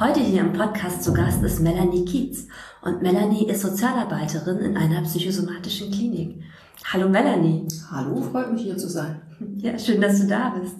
Heute 0.00 0.20
hier 0.20 0.40
im 0.40 0.54
Podcast 0.54 1.04
zu 1.04 1.12
Gast 1.12 1.42
ist 1.42 1.60
Melanie 1.60 2.06
Kietz 2.06 2.46
und 2.80 3.02
Melanie 3.02 3.46
ist 3.50 3.60
Sozialarbeiterin 3.60 4.56
in 4.60 4.74
einer 4.78 5.02
psychosomatischen 5.02 5.90
Klinik. 5.92 6.42
Hallo 6.90 7.06
Melanie. 7.06 7.68
Hallo, 7.90 8.22
freut 8.22 8.50
mich 8.50 8.62
hier 8.62 8.78
zu 8.78 8.88
sein. 8.88 9.20
Ja, 9.58 9.78
schön, 9.78 10.00
dass 10.00 10.18
du 10.18 10.26
da 10.26 10.54
bist. 10.58 10.76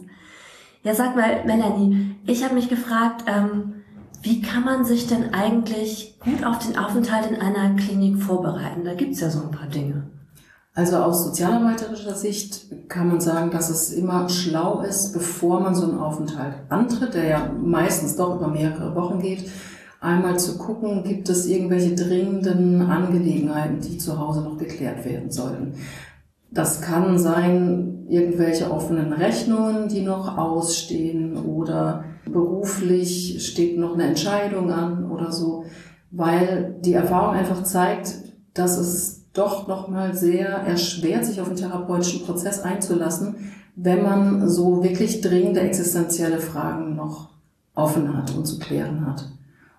Ja, 0.85 0.95
sag 0.95 1.17
mal, 1.17 1.45
Melanie, 1.45 2.17
ich 2.25 2.43
habe 2.43 2.55
mich 2.55 2.71
gefragt, 2.71 3.25
ähm, 3.27 3.83
wie 4.23 4.41
kann 4.41 4.65
man 4.65 4.87
sich 4.87 5.07
denn 5.07 5.35
eigentlich 5.35 6.19
gut 6.21 6.43
auf 6.43 6.67
den 6.67 6.79
Aufenthalt 6.79 7.31
in 7.31 7.43
einer 7.43 7.77
Klinik 7.77 8.23
vorbereiten? 8.23 8.87
Da 8.87 8.95
gibt's 8.95 9.21
ja 9.21 9.29
so 9.29 9.43
ein 9.43 9.51
paar 9.51 9.69
Dinge. 9.69 10.05
Also 10.75 10.99
aus 10.99 11.25
sozialarbeiterischer 11.25 12.15
Sicht 12.15 12.89
kann 12.89 13.09
man 13.09 13.21
sagen, 13.21 13.51
dass 13.51 13.71
es 13.71 13.93
immer 13.93 14.29
schlau 14.29 14.83
ist, 14.83 15.13
bevor 15.13 15.61
man 15.61 15.75
so 15.75 15.85
einen 15.85 15.99
Aufenthalt 15.99 16.55
antritt, 16.69 17.15
der 17.15 17.25
ja 17.25 17.53
meistens 17.61 18.17
doch 18.17 18.37
über 18.37 18.49
mehrere 18.49 18.95
Wochen 18.95 19.19
geht, 19.19 19.51
einmal 20.01 20.39
zu 20.39 20.59
gucken, 20.59 21.03
gibt 21.03 21.29
es 21.29 21.47
irgendwelche 21.47 21.95
dringenden 21.95 22.83
Angelegenheiten, 22.83 23.81
die 23.81 23.99
zu 23.99 24.19
Hause 24.19 24.43
noch 24.43 24.59
geklärt 24.59 25.05
werden 25.05 25.31
sollten. 25.31 25.75
Das 26.53 26.81
kann 26.81 27.19
sein, 27.19 28.07
irgendwelche 28.09 28.71
offenen 28.71 29.13
Rechnungen, 29.13 29.89
die 29.89 30.03
noch 30.03 30.37
ausstehen 30.37 31.37
oder 31.37 32.05
beruflich 32.25 33.47
steht 33.47 33.79
noch 33.79 33.95
eine 33.95 34.05
Entscheidung 34.05 34.73
an 34.73 35.11
oder 35.11 35.33
so, 35.33 35.65
weil 36.11 36.77
die 36.81 36.95
Erfahrung 36.95 37.35
einfach 37.35 37.63
zeigt, 37.63 38.15
dass 38.55 38.79
es 38.79 39.20
doch 39.33 39.69
nochmal 39.69 40.15
sehr 40.15 40.49
erschwert, 40.49 41.25
sich 41.25 41.41
auf 41.41 41.49
den 41.49 41.57
therapeutischen 41.57 42.25
Prozess 42.25 42.61
einzulassen, 42.61 43.53
wenn 43.77 44.03
man 44.03 44.49
so 44.49 44.83
wirklich 44.83 45.21
dringende 45.21 45.61
existenzielle 45.61 46.41
Fragen 46.41 46.97
noch 46.97 47.31
offen 47.75 48.17
hat 48.17 48.35
und 48.35 48.47
zu 48.47 48.59
klären 48.59 49.07
hat. 49.07 49.29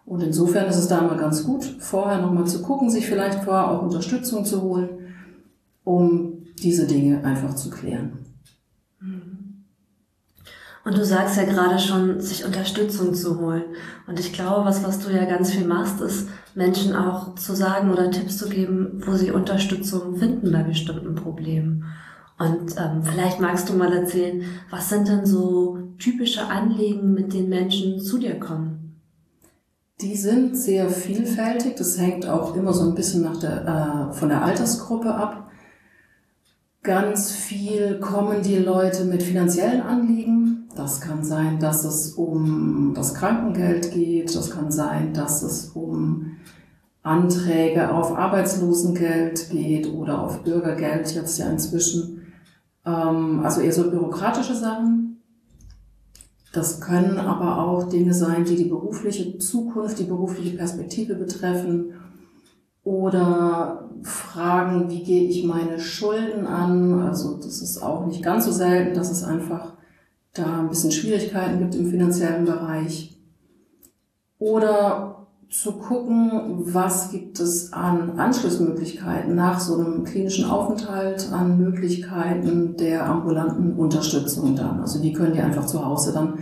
Und 0.06 0.24
insofern 0.24 0.68
ist 0.68 0.78
es 0.78 0.88
da 0.88 1.02
mal 1.02 1.18
ganz 1.18 1.44
gut, 1.44 1.64
vorher 1.80 2.22
nochmal 2.22 2.48
zu 2.48 2.62
gucken, 2.62 2.90
sich 2.90 3.06
vielleicht 3.08 3.44
vorher 3.44 3.70
auch 3.70 3.84
Unterstützung 3.84 4.46
zu 4.46 4.62
holen, 4.62 4.90
um 5.84 6.44
diese 6.62 6.88
Dinge 6.88 7.24
einfach 7.24 7.56
zu 7.56 7.70
klären. 7.70 8.26
Und 10.84 10.98
du 10.98 11.06
sagst 11.06 11.38
ja 11.38 11.44
gerade 11.44 11.78
schon, 11.78 12.20
sich 12.22 12.44
Unterstützung 12.44 13.14
zu 13.14 13.40
holen. 13.40 13.64
Und 14.08 14.20
ich 14.20 14.34
glaube, 14.34 14.66
was, 14.66 14.84
was 14.84 15.00
du 15.00 15.12
ja 15.12 15.26
ganz 15.26 15.52
viel 15.52 15.68
machst, 15.68 16.02
ist, 16.02 16.28
Menschen 16.56 16.96
auch 16.96 17.36
zu 17.36 17.56
sagen 17.56 17.92
oder 17.92 18.10
Tipps 18.10 18.38
zu 18.38 18.50
geben, 18.50 19.02
wo 19.06 19.14
sie 19.14 19.32
Unterstützung 19.32 20.18
finden 20.18 20.52
bei 20.52 20.64
bestimmten 20.64 21.14
Problemen. 21.16 21.86
Und 22.40 22.76
ähm, 22.78 23.04
vielleicht 23.04 23.40
magst 23.40 23.70
du 23.70 23.74
mal 23.74 23.94
erzählen, 23.94 24.44
was 24.72 24.90
sind 24.90 25.08
denn 25.08 25.28
so 25.28 25.78
typische 26.00 26.48
Anliegen, 26.48 27.14
mit 27.14 27.34
denen 27.34 27.50
Menschen 27.50 28.00
zu 28.00 28.18
dir 28.18 28.40
kommen? 28.40 29.00
Die 30.02 30.16
sind 30.16 30.58
sehr 30.58 30.90
vielfältig. 30.90 31.76
Das 31.76 32.00
hängt 32.00 32.28
auch 32.28 32.56
immer 32.56 32.74
so 32.74 32.90
ein 32.90 32.96
bisschen 32.96 33.22
nach 33.22 33.38
der, 33.38 34.10
äh, 34.10 34.14
von 34.14 34.30
der 34.30 34.44
Altersgruppe 34.44 35.14
ab. 35.14 35.52
Ganz 36.84 37.32
viel 37.32 38.00
kommen 38.00 38.42
die 38.42 38.58
Leute 38.58 39.06
mit 39.06 39.22
finanziellen 39.22 39.82
Anliegen. 39.82 40.68
Das 40.76 41.00
kann 41.00 41.24
sein, 41.24 41.60
dass 41.60 41.86
es 41.86 42.14
um 42.14 42.94
das 42.96 43.14
Krankengeld 43.14 43.92
geht. 43.92 44.36
Das 44.36 44.50
kann 44.50 44.72
sein, 44.72 45.14
dass 45.14 45.44
es 45.44 45.70
um 45.76 46.38
Anträge 47.04 47.92
auf 47.92 48.18
Arbeitslosengeld 48.18 49.52
geht 49.52 49.94
oder 49.94 50.24
auf 50.24 50.44
Bürgergeld 50.44 51.14
jetzt 51.14 51.38
ja 51.38 51.52
inzwischen. 51.52 52.34
Ähm, 52.84 53.42
also 53.44 53.62
eher 53.62 53.74
so 53.74 53.92
bürokratische 53.92 54.56
Sachen. 54.56 55.22
Das 56.52 56.82
können 56.82 57.20
aber 57.20 57.60
auch 57.60 57.90
Dinge 57.90 58.16
sein, 58.16 58.44
die 58.44 58.56
die 58.56 58.70
berufliche 58.70 59.38
Zukunft, 59.38 60.00
die 60.00 60.06
berufliche 60.06 60.58
Perspektive 60.58 61.14
betreffen 61.14 61.94
oder 62.84 63.90
Fragen, 64.04 64.90
wie 64.90 65.04
gehe 65.04 65.30
ich 65.30 65.44
meine 65.46 65.80
Schulden 65.80 66.48
an? 66.48 67.02
Also 67.02 67.38
das 67.38 67.62
ist 67.62 67.82
auch 67.82 68.06
nicht 68.06 68.24
ganz 68.24 68.46
so 68.46 68.52
selten, 68.52 68.96
dass 68.96 69.12
es 69.12 69.24
einfach 69.24 69.74
da 70.34 70.60
ein 70.60 70.70
bisschen 70.70 70.92
Schwierigkeiten 70.92 71.60
gibt 71.60 71.76
im 71.76 71.88
finanziellen 71.88 72.46
Bereich. 72.46 73.18
Oder 74.40 75.28
zu 75.52 75.74
gucken, 75.74 76.64
was 76.74 77.12
gibt 77.12 77.40
es 77.40 77.74
an 77.74 78.18
Anschlussmöglichkeiten 78.18 79.36
nach 79.36 79.60
so 79.60 79.76
einem 79.76 80.06
klinischen 80.06 80.46
Aufenthalt, 80.46 81.32
an 81.34 81.58
Möglichkeiten 81.60 82.78
der 82.78 83.06
ambulanten 83.06 83.76
Unterstützung 83.76 84.56
dann. 84.56 84.80
Also 84.80 85.04
wie 85.04 85.12
können 85.12 85.34
die 85.34 85.42
einfach 85.42 85.66
zu 85.66 85.86
Hause 85.86 86.14
dann 86.14 86.40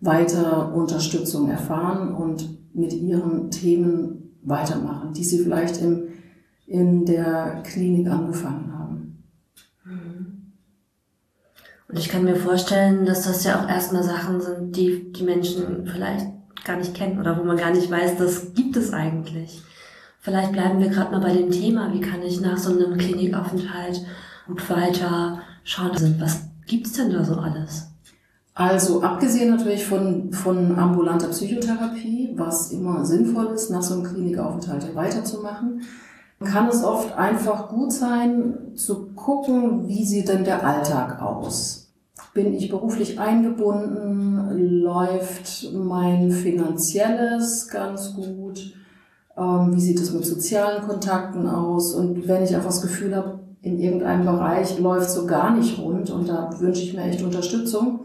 weiter 0.00 0.72
Unterstützung 0.74 1.50
erfahren 1.50 2.14
und 2.14 2.48
mit 2.72 2.92
ihren 2.92 3.50
Themen 3.50 4.21
weitermachen, 4.42 5.12
die 5.12 5.24
sie 5.24 5.42
vielleicht 5.42 5.80
im, 5.80 6.08
in 6.66 7.04
der 7.04 7.62
Klinik 7.64 8.08
angefangen 8.08 8.72
haben. 8.72 9.24
Mhm. 9.84 10.52
Und 11.88 11.98
ich 11.98 12.08
kann 12.08 12.24
mir 12.24 12.36
vorstellen, 12.36 13.04
dass 13.04 13.24
das 13.24 13.44
ja 13.44 13.62
auch 13.62 13.68
erstmal 13.68 14.02
Sachen 14.02 14.40
sind, 14.40 14.76
die 14.76 15.12
die 15.12 15.24
Menschen 15.24 15.86
vielleicht 15.86 16.26
gar 16.64 16.76
nicht 16.76 16.94
kennen 16.94 17.20
oder 17.20 17.38
wo 17.38 17.44
man 17.44 17.56
gar 17.56 17.70
nicht 17.70 17.90
weiß, 17.90 18.16
das 18.16 18.54
gibt 18.54 18.76
es 18.76 18.92
eigentlich. 18.92 19.62
Vielleicht 20.20 20.52
bleiben 20.52 20.80
wir 20.80 20.88
gerade 20.88 21.10
mal 21.10 21.20
bei 21.20 21.34
dem 21.34 21.50
Thema, 21.50 21.92
wie 21.92 22.00
kann 22.00 22.22
ich 22.22 22.40
nach 22.40 22.56
so 22.56 22.70
einem 22.70 22.96
Klinikaufenthalt 22.96 24.00
gut 24.46 24.70
weiter 24.70 25.40
schauen, 25.64 26.16
was 26.20 26.48
gibt's 26.66 26.92
denn 26.92 27.10
da 27.10 27.24
so 27.24 27.34
alles? 27.34 27.91
Also 28.54 29.02
abgesehen 29.02 29.50
natürlich 29.50 29.86
von, 29.86 30.32
von 30.32 30.78
ambulanter 30.78 31.28
Psychotherapie, 31.28 32.34
was 32.36 32.70
immer 32.70 33.04
sinnvoll 33.04 33.46
ist, 33.54 33.70
nach 33.70 33.82
so 33.82 33.94
einem 33.94 34.04
Klinikaufenthalt 34.04 34.94
weiterzumachen, 34.94 35.82
kann 36.44 36.68
es 36.68 36.84
oft 36.84 37.16
einfach 37.16 37.68
gut 37.68 37.92
sein, 37.92 38.72
zu 38.74 39.12
gucken, 39.14 39.88
wie 39.88 40.04
sieht 40.04 40.28
denn 40.28 40.44
der 40.44 40.66
Alltag 40.66 41.22
aus. 41.22 41.92
Bin 42.34 42.52
ich 42.52 42.70
beruflich 42.70 43.18
eingebunden? 43.18 44.80
Läuft 44.82 45.72
mein 45.72 46.30
finanzielles 46.30 47.68
ganz 47.68 48.14
gut? 48.14 48.74
Ähm, 49.36 49.74
wie 49.74 49.80
sieht 49.80 50.00
es 50.00 50.12
mit 50.12 50.26
sozialen 50.26 50.86
Kontakten 50.86 51.46
aus? 51.46 51.94
Und 51.94 52.26
wenn 52.28 52.42
ich 52.42 52.54
einfach 52.54 52.68
das 52.70 52.82
Gefühl 52.82 53.14
habe, 53.14 53.40
in 53.62 53.78
irgendeinem 53.78 54.26
Bereich 54.26 54.78
läuft 54.78 55.10
so 55.10 55.26
gar 55.26 55.54
nicht 55.56 55.78
rund 55.78 56.10
und 56.10 56.28
da 56.28 56.50
wünsche 56.58 56.82
ich 56.82 56.94
mir 56.94 57.02
echt 57.02 57.22
Unterstützung, 57.22 58.00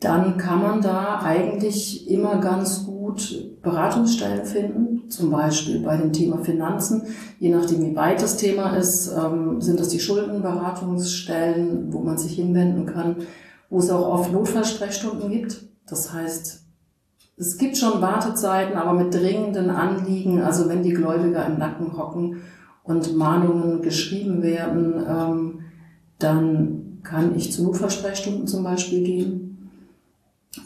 dann 0.00 0.38
kann 0.38 0.62
man 0.62 0.80
da 0.80 1.20
eigentlich 1.22 2.10
immer 2.10 2.38
ganz 2.38 2.86
gut 2.86 3.60
Beratungsstellen 3.62 4.46
finden, 4.46 5.10
zum 5.10 5.30
Beispiel 5.30 5.80
bei 5.80 5.98
dem 5.98 6.14
Thema 6.14 6.38
Finanzen. 6.38 7.02
Je 7.38 7.54
nachdem, 7.54 7.82
wie 7.82 7.94
weit 7.94 8.22
das 8.22 8.38
Thema 8.38 8.76
ist, 8.76 9.12
ähm, 9.12 9.60
sind 9.60 9.78
das 9.78 9.88
die 9.88 10.00
Schuldenberatungsstellen, 10.00 11.92
wo 11.92 12.00
man 12.00 12.16
sich 12.16 12.32
hinwenden 12.32 12.86
kann, 12.86 13.16
wo 13.68 13.78
es 13.78 13.90
auch 13.90 14.08
oft 14.08 14.32
Notfallsprechstunden 14.32 15.30
gibt. 15.30 15.68
Das 15.86 16.14
heißt, 16.14 16.64
es 17.36 17.58
gibt 17.58 17.76
schon 17.76 18.00
Wartezeiten, 18.00 18.76
aber 18.76 18.94
mit 18.94 19.12
dringenden 19.12 19.68
Anliegen, 19.68 20.40
also 20.40 20.68
wenn 20.70 20.82
die 20.82 20.94
Gläubiger 20.94 21.44
im 21.46 21.58
Nacken 21.58 21.98
hocken 21.98 22.42
und 22.84 23.14
Mahnungen 23.16 23.82
geschrieben 23.82 24.42
werden, 24.42 24.94
ähm, 25.06 25.60
dann 26.18 27.00
kann 27.02 27.34
ich 27.36 27.52
zu 27.52 27.64
Notfallsprechstunden 27.64 28.46
zum 28.46 28.64
Beispiel 28.64 29.02
gehen. 29.02 29.49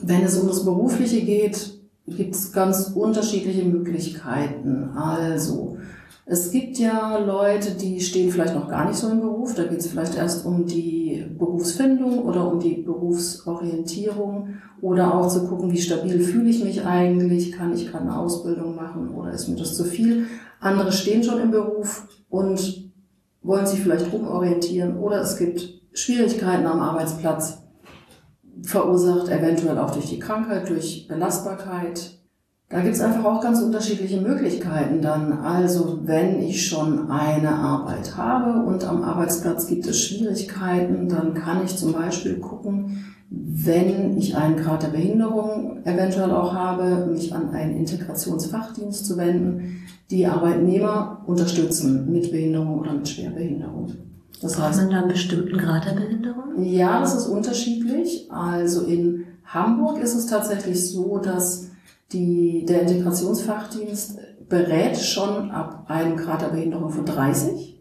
Wenn 0.00 0.22
es 0.22 0.38
um 0.38 0.48
das 0.48 0.64
Berufliche 0.64 1.22
geht, 1.22 1.78
gibt 2.06 2.34
es 2.34 2.52
ganz 2.52 2.92
unterschiedliche 2.94 3.64
Möglichkeiten. 3.64 4.90
Also, 4.96 5.76
es 6.26 6.50
gibt 6.50 6.78
ja 6.78 7.18
Leute, 7.18 7.72
die 7.72 8.00
stehen 8.00 8.30
vielleicht 8.30 8.54
noch 8.54 8.68
gar 8.68 8.88
nicht 8.88 8.96
so 8.96 9.10
im 9.10 9.20
Beruf. 9.20 9.54
Da 9.54 9.64
geht 9.64 9.80
es 9.80 9.88
vielleicht 9.88 10.16
erst 10.16 10.46
um 10.46 10.64
die 10.64 11.26
Berufsfindung 11.38 12.20
oder 12.20 12.50
um 12.50 12.60
die 12.60 12.76
Berufsorientierung 12.76 14.54
oder 14.80 15.14
auch 15.14 15.28
zu 15.28 15.46
gucken, 15.46 15.70
wie 15.70 15.80
stabil 15.80 16.20
fühle 16.20 16.48
ich 16.48 16.64
mich 16.64 16.84
eigentlich, 16.84 17.52
kann 17.52 17.74
ich 17.74 17.92
keine 17.92 18.16
Ausbildung 18.16 18.74
machen 18.74 19.10
oder 19.10 19.32
ist 19.32 19.48
mir 19.48 19.56
das 19.56 19.74
zu 19.74 19.84
viel. 19.84 20.26
Andere 20.60 20.92
stehen 20.92 21.22
schon 21.22 21.40
im 21.40 21.50
Beruf 21.50 22.08
und 22.30 22.90
wollen 23.42 23.66
sich 23.66 23.80
vielleicht 23.80 24.12
umorientieren 24.12 24.96
oder 24.96 25.20
es 25.20 25.36
gibt 25.36 25.82
Schwierigkeiten 25.92 26.66
am 26.66 26.80
Arbeitsplatz 26.80 27.63
verursacht, 28.64 29.28
eventuell 29.28 29.78
auch 29.78 29.90
durch 29.90 30.06
die 30.06 30.18
Krankheit, 30.18 30.68
durch 30.68 31.06
Belastbarkeit. 31.08 32.18
Da 32.70 32.80
gibt 32.80 32.94
es 32.94 33.00
einfach 33.00 33.24
auch 33.24 33.40
ganz 33.40 33.60
unterschiedliche 33.60 34.20
Möglichkeiten 34.20 35.00
dann. 35.00 35.32
Also 35.32 36.00
wenn 36.04 36.40
ich 36.42 36.66
schon 36.66 37.10
eine 37.10 37.54
Arbeit 37.54 38.16
habe 38.16 38.66
und 38.66 38.84
am 38.84 39.02
Arbeitsplatz 39.02 39.66
gibt 39.66 39.86
es 39.86 40.00
Schwierigkeiten, 40.00 41.08
dann 41.08 41.34
kann 41.34 41.64
ich 41.64 41.76
zum 41.76 41.92
Beispiel 41.92 42.40
gucken, 42.40 43.04
wenn 43.30 44.16
ich 44.16 44.36
einen 44.36 44.56
Grad 44.56 44.82
der 44.82 44.88
Behinderung 44.88 45.84
eventuell 45.84 46.30
auch 46.30 46.54
habe, 46.54 47.06
mich 47.06 47.34
an 47.34 47.50
einen 47.50 47.76
Integrationsfachdienst 47.76 49.06
zu 49.06 49.16
wenden, 49.16 49.82
die 50.10 50.26
Arbeitnehmer 50.26 51.22
unterstützen 51.26 52.10
mit 52.10 52.30
Behinderung 52.30 52.78
oder 52.78 52.94
mit 52.94 53.08
Schwerbehinderung. 53.08 53.92
Das 54.44 54.60
heißt, 54.60 54.80
man 54.82 54.90
da 54.90 54.98
einen 54.98 55.08
bestimmten 55.08 55.56
Grad 55.56 55.86
der 55.86 55.92
Behinderung? 55.92 56.62
Ja, 56.62 57.00
das 57.00 57.14
ist 57.14 57.28
unterschiedlich. 57.28 58.30
Also 58.30 58.82
in 58.82 59.24
Hamburg 59.46 59.98
ist 60.02 60.14
es 60.14 60.26
tatsächlich 60.26 60.86
so, 60.90 61.16
dass 61.16 61.70
die, 62.12 62.66
der 62.68 62.82
Integrationsfachdienst 62.82 64.18
berät 64.46 64.98
schon 64.98 65.50
ab 65.50 65.86
einem 65.88 66.18
Grad 66.18 66.42
der 66.42 66.48
Behinderung 66.48 66.90
von 66.90 67.06
30. 67.06 67.80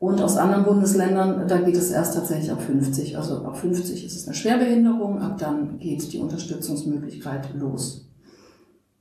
Und 0.00 0.20
aus 0.20 0.36
anderen 0.36 0.64
Bundesländern, 0.64 1.46
da 1.46 1.58
geht 1.58 1.76
es 1.76 1.92
erst 1.92 2.14
tatsächlich 2.14 2.50
ab 2.50 2.60
50. 2.60 3.16
Also 3.16 3.44
ab 3.44 3.56
50 3.56 4.04
ist 4.04 4.16
es 4.16 4.26
eine 4.26 4.34
Schwerbehinderung, 4.34 5.22
ab 5.22 5.38
dann 5.38 5.78
geht 5.78 6.12
die 6.12 6.18
Unterstützungsmöglichkeit 6.18 7.54
los. 7.54 8.07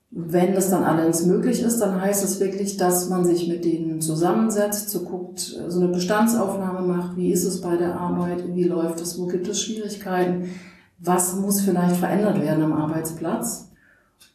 Wenn 0.09 0.56
das 0.56 0.69
dann 0.69 0.83
allerdings 0.83 1.25
möglich 1.25 1.62
ist, 1.62 1.80
dann 1.80 2.00
heißt 2.01 2.24
es 2.24 2.39
wirklich, 2.39 2.77
dass 2.77 3.09
man 3.09 3.25
sich 3.25 3.48
mit 3.48 3.65
denen 3.65 4.00
zusammensetzt, 4.00 4.89
so 4.89 5.01
guckt, 5.01 5.39
so 5.39 5.80
eine 5.80 5.89
Bestandsaufnahme 5.89 6.88
macht, 6.88 7.18
wie 7.18 7.31
ist 7.31 7.44
es 7.44 7.62
bei 7.62 7.75
der 7.75 8.00
Arbeit, 8.00 8.56
wie 8.56 8.63
läuft 8.63 9.01
es, 9.01 9.19
wo 9.19 9.27
gibt 9.27 9.48
es 9.48 9.62
Schwierigkeiten, 9.62 10.51
was 11.00 11.36
muss 11.36 11.62
vielleicht 11.62 11.98
verändert 11.98 12.42
werden 12.42 12.63
am 12.63 12.74
Arbeitsplatz. 12.74 13.69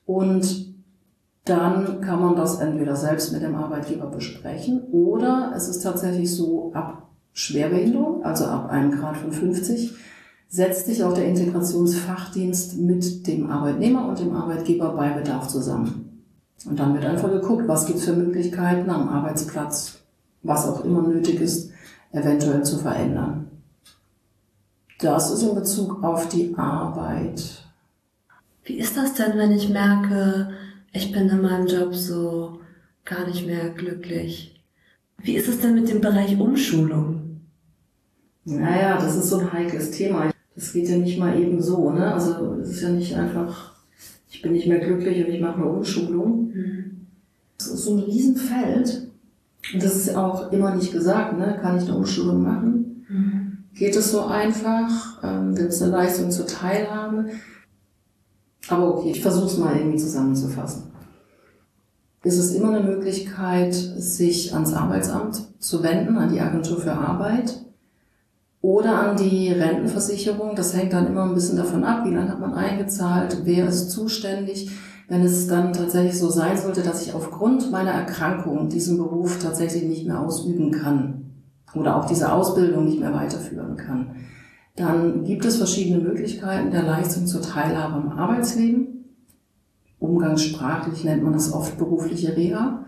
Und 0.05 0.73
dann 1.45 2.01
kann 2.03 2.21
man 2.21 2.37
das 2.37 2.61
entweder 2.61 2.95
selbst 2.95 3.33
mit 3.33 3.43
dem 3.43 3.55
Arbeitgeber 3.55 4.07
besprechen 4.07 4.83
oder 4.93 5.53
es 5.57 5.69
ist 5.69 5.83
tatsächlich 5.83 6.35
so, 6.35 6.71
ab 6.75 7.09
Schwerbehinderung, 7.33 8.25
also 8.25 8.45
ab 8.45 8.71
einem 8.71 8.93
Grad 8.93 9.17
von 9.17 9.33
50, 9.33 9.95
setzt 10.53 10.85
sich 10.85 11.03
auch 11.03 11.15
der 11.15 11.25
Integrationsfachdienst 11.29 12.77
mit 12.77 13.27
dem 13.27 13.51
Arbeitnehmer 13.51 14.07
und 14.07 14.19
dem 14.19 14.37
Arbeitgeber 14.37 14.91
bei 14.91 15.09
Bedarf 15.09 15.49
zusammen. 15.49 16.27
Und 16.67 16.79
dann 16.79 16.93
wird 16.93 17.07
einfach 17.07 17.31
geguckt, 17.31 17.67
was 17.67 17.87
gibt 17.87 18.01
es 18.01 18.05
für 18.05 18.13
Möglichkeiten 18.13 18.91
am 18.91 19.09
Arbeitsplatz, 19.09 20.01
was 20.43 20.69
auch 20.69 20.85
immer 20.85 21.09
nötig 21.09 21.41
ist, 21.41 21.71
eventuell 22.13 22.63
zu 22.65 22.77
verändern. 22.77 23.49
Das 24.99 25.31
ist 25.31 25.43
in 25.43 25.55
Bezug 25.55 26.05
auf 26.05 26.29
die 26.29 26.55
Arbeit. 26.55 27.65
Wie 28.65 28.79
ist 28.79 28.99
das 28.99 29.15
denn, 29.15 29.39
wenn 29.39 29.53
ich 29.53 29.71
merke, 29.71 30.51
ich 30.93 31.13
bin 31.13 31.31
in 31.31 31.41
meinem 31.41 31.67
Job 31.67 31.95
so 31.95 32.61
gar 33.07 33.27
nicht 33.27 33.47
mehr 33.47 33.71
glücklich. 33.71 34.63
Wie 35.17 35.35
ist 35.35 35.49
es 35.49 35.61
denn 35.61 35.75
mit 35.75 35.89
dem 35.89 36.03
Bereich 36.03 36.39
Umschulung? 36.39 37.41
Naja, 38.45 38.99
das 38.99 39.17
ist 39.17 39.31
so 39.31 39.39
ein 39.39 39.51
heikles 39.51 39.93
Thema. 39.93 40.32
Das 40.55 40.73
geht 40.73 40.89
ja 40.89 40.97
nicht 40.97 41.19
mal 41.19 41.39
eben 41.39 41.63
so, 41.63 41.91
ne? 41.91 42.13
Also 42.13 42.57
es 42.61 42.71
ist 42.71 42.83
ja 42.83 42.91
nicht 42.91 43.15
einfach, 43.17 43.73
ich 44.31 44.43
bin 44.43 44.53
nicht 44.53 44.67
mehr 44.67 44.81
glücklich 44.81 45.25
und 45.25 45.33
ich 45.33 45.41
mache 45.41 45.57
eine 45.57 45.67
Umschulung. 45.67 46.53
Mhm. 46.53 47.07
Das 47.59 47.69
ist 47.69 47.85
so 47.85 47.97
ein 47.97 48.03
Riesenfeld. 48.03 49.09
Und 49.73 49.83
das 49.83 49.97
ist 49.97 50.15
auch 50.17 50.53
immer 50.53 50.75
nicht 50.75 50.93
gesagt, 50.93 51.39
ne? 51.39 51.59
Kann 51.61 51.79
ich 51.79 51.85
eine 51.85 51.97
Umschulung 51.97 52.43
machen? 52.43 53.07
Mhm. 53.09 53.59
Geht 53.75 53.97
es 53.97 54.13
so 54.13 54.27
einfach? 54.27 55.23
Ähm, 55.23 55.55
Gibt 55.55 55.71
es 55.71 55.81
eine 55.81 55.93
Leistung 55.93 56.31
zur 56.31 56.47
Teilhabe? 56.47 57.31
Aber 58.69 58.99
okay, 58.99 59.11
ich 59.11 59.23
versuche 59.23 59.47
es 59.47 59.57
mal 59.57 59.77
irgendwie 59.77 59.99
zusammenzufassen. 59.99 60.93
Ist 62.25 62.39
es 62.39 62.55
immer 62.55 62.75
eine 62.75 62.87
Möglichkeit, 62.87 63.75
sich 63.75 64.55
ans 64.55 64.75
Arbeitsamt 64.75 65.43
zu 65.59 65.83
wenden, 65.83 66.19
an 66.19 66.33
die 66.33 66.41
Agentur 66.41 66.81
für 66.81 66.93
Arbeit 66.93 67.63
oder 68.63 69.01
an 69.01 69.17
die 69.17 69.49
Rentenversicherung. 69.49 70.55
Das 70.55 70.75
hängt 70.75 70.93
dann 70.93 71.09
immer 71.09 71.25
ein 71.25 71.35
bisschen 71.35 71.57
davon 71.57 71.85
ab, 71.85 72.07
wie 72.07 72.15
lange 72.15 72.31
hat 72.31 72.41
man 72.41 72.55
eingezahlt, 72.55 73.39
wer 73.45 73.67
ist 73.69 73.91
zuständig. 73.91 74.71
Wenn 75.09 75.23
es 75.23 75.49
dann 75.49 75.73
tatsächlich 75.73 76.19
so 76.19 76.31
sein 76.31 76.57
sollte, 76.57 76.81
dass 76.81 77.05
ich 77.05 77.13
aufgrund 77.13 77.71
meiner 77.71 77.91
Erkrankung 77.91 78.69
diesen 78.69 78.97
Beruf 78.97 79.39
tatsächlich 79.41 79.83
nicht 79.83 80.07
mehr 80.07 80.21
ausüben 80.21 80.71
kann 80.71 81.33
oder 81.75 81.97
auch 81.97 82.07
diese 82.07 82.33
Ausbildung 82.33 82.85
nicht 82.85 83.01
mehr 83.01 83.13
weiterführen 83.13 83.77
kann, 83.77 84.17
dann 84.77 85.25
gibt 85.25 85.45
es 85.45 85.57
verschiedene 85.57 86.03
Möglichkeiten 86.03 86.71
der 86.71 86.85
Leistung 86.85 87.27
zur 87.27 87.43
Teilhabe 87.43 87.95
am 87.95 88.09
Arbeitsleben. 88.11 89.05
Umgangssprachlich 89.99 91.05
nennt 91.05 91.23
man 91.23 91.35
das 91.35 91.53
oft 91.53 91.77
berufliche 91.77 92.37
Reha. 92.37 92.87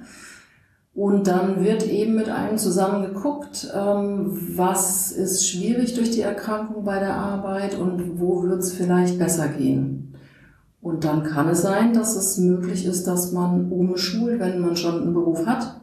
Und 0.94 1.26
dann 1.26 1.64
wird 1.64 1.88
eben 1.88 2.14
mit 2.14 2.28
einem 2.28 2.56
zusammen 2.56 3.02
geguckt, 3.02 3.68
ähm, 3.74 4.38
was 4.56 5.10
ist 5.10 5.48
schwierig 5.48 5.94
durch 5.94 6.12
die 6.12 6.20
Erkrankung 6.20 6.84
bei 6.84 7.00
der 7.00 7.16
Arbeit 7.16 7.76
und 7.76 8.20
wo 8.20 8.44
wird 8.44 8.60
es 8.60 8.72
vielleicht 8.72 9.18
besser 9.18 9.48
gehen. 9.48 10.14
Und 10.80 11.04
dann 11.04 11.24
kann 11.24 11.48
es 11.48 11.62
sein, 11.62 11.94
dass 11.94 12.14
es 12.14 12.38
möglich 12.38 12.86
ist, 12.86 13.06
dass 13.08 13.32
man 13.32 13.72
umschult, 13.72 14.38
wenn 14.38 14.60
man 14.60 14.76
schon 14.76 15.02
einen 15.02 15.14
Beruf 15.14 15.46
hat 15.46 15.80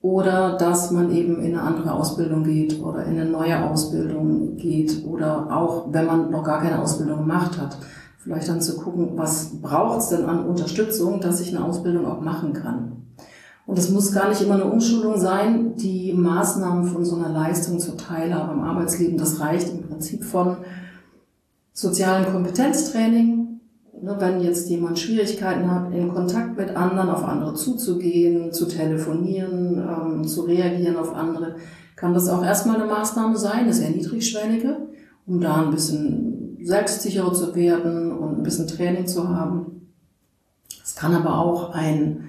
oder 0.00 0.56
dass 0.56 0.90
man 0.90 1.14
eben 1.14 1.40
in 1.42 1.56
eine 1.56 1.62
andere 1.62 1.92
Ausbildung 1.92 2.44
geht 2.44 2.80
oder 2.80 3.04
in 3.04 3.20
eine 3.20 3.28
neue 3.28 3.68
Ausbildung 3.68 4.56
geht 4.56 5.04
oder 5.06 5.48
auch, 5.54 5.92
wenn 5.92 6.06
man 6.06 6.30
noch 6.30 6.44
gar 6.44 6.62
keine 6.62 6.80
Ausbildung 6.80 7.18
gemacht 7.18 7.60
hat, 7.60 7.76
vielleicht 8.18 8.48
dann 8.48 8.62
zu 8.62 8.76
gucken, 8.76 9.10
was 9.16 9.60
braucht 9.60 10.00
es 10.00 10.08
denn 10.08 10.24
an 10.24 10.46
Unterstützung, 10.46 11.20
dass 11.20 11.40
ich 11.40 11.54
eine 11.54 11.64
Ausbildung 11.64 12.06
auch 12.06 12.20
machen 12.20 12.52
kann. 12.52 13.01
Und 13.66 13.78
es 13.78 13.90
muss 13.90 14.12
gar 14.12 14.28
nicht 14.28 14.42
immer 14.42 14.54
eine 14.54 14.64
Umschulung 14.64 15.18
sein. 15.18 15.76
Die 15.76 16.12
Maßnahmen 16.12 16.84
von 16.84 17.04
so 17.04 17.16
einer 17.16 17.28
Leistung 17.28 17.78
zur 17.78 17.96
Teilhabe 17.96 18.50
am 18.50 18.62
Arbeitsleben, 18.62 19.16
das 19.16 19.40
reicht 19.40 19.70
im 19.70 19.82
Prinzip 19.82 20.24
von 20.24 20.58
sozialen 21.72 22.26
Kompetenztraining, 22.32 23.42
Ne, 24.02 24.16
wenn 24.18 24.40
jetzt 24.40 24.68
jemand 24.68 24.98
Schwierigkeiten 24.98 25.70
hat, 25.70 25.92
in 25.94 26.12
Kontakt 26.12 26.58
mit 26.58 26.74
anderen, 26.74 27.08
auf 27.08 27.22
andere 27.22 27.54
zuzugehen, 27.54 28.52
zu 28.52 28.66
telefonieren, 28.66 29.78
ähm, 29.78 30.26
zu 30.26 30.42
reagieren 30.42 30.96
auf 30.96 31.14
andere, 31.14 31.54
kann 31.94 32.12
das 32.12 32.28
auch 32.28 32.44
erstmal 32.44 32.82
eine 32.82 32.86
Maßnahme 32.86 33.36
sein, 33.36 33.60
eine 33.60 33.72
sehr 33.72 33.90
niedrigschwellige, 33.90 34.88
um 35.24 35.40
da 35.40 35.62
ein 35.62 35.70
bisschen 35.70 36.58
selbstsicherer 36.64 37.32
zu 37.32 37.54
werden 37.54 38.10
und 38.10 38.38
ein 38.38 38.42
bisschen 38.42 38.66
Training 38.66 39.06
zu 39.06 39.28
haben. 39.28 39.92
Es 40.82 40.96
kann 40.96 41.14
aber 41.14 41.38
auch 41.38 41.72
ein 41.72 42.24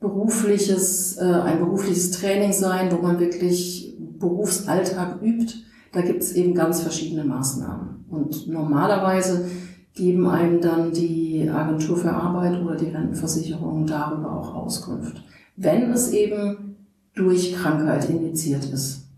berufliches, 0.00 1.16
äh, 1.16 1.24
ein 1.24 1.58
berufliches 1.58 2.10
Training 2.12 2.52
sein, 2.52 2.90
wo 2.92 3.02
man 3.02 3.18
wirklich 3.18 3.94
Berufsalltag 3.98 5.22
übt. 5.22 5.54
Da 5.92 6.02
gibt 6.02 6.22
es 6.22 6.32
eben 6.32 6.54
ganz 6.54 6.82
verschiedene 6.82 7.24
Maßnahmen. 7.24 8.04
Und 8.08 8.48
normalerweise 8.48 9.48
geben 9.94 10.28
einem 10.28 10.60
dann 10.60 10.92
die 10.92 11.48
Agentur 11.48 11.96
für 11.96 12.12
Arbeit 12.12 12.60
oder 12.62 12.76
die 12.76 12.90
Rentenversicherung 12.90 13.86
darüber 13.86 14.32
auch 14.32 14.54
Auskunft. 14.54 15.22
Wenn 15.56 15.90
es 15.90 16.12
eben 16.12 16.76
durch 17.14 17.54
Krankheit 17.54 18.10
indiziert 18.10 18.66
ist. 18.66 19.08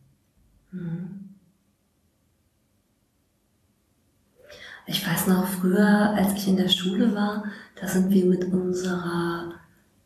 Ich 4.87 5.07
weiß 5.07 5.27
noch 5.27 5.47
früher, 5.47 6.15
als 6.15 6.35
ich 6.35 6.49
in 6.49 6.57
der 6.57 6.69
Schule 6.69 7.15
war, 7.15 7.45
da 7.79 7.87
sind 7.87 8.11
wir 8.11 8.25
mit 8.25 8.45
unserer 8.53 9.58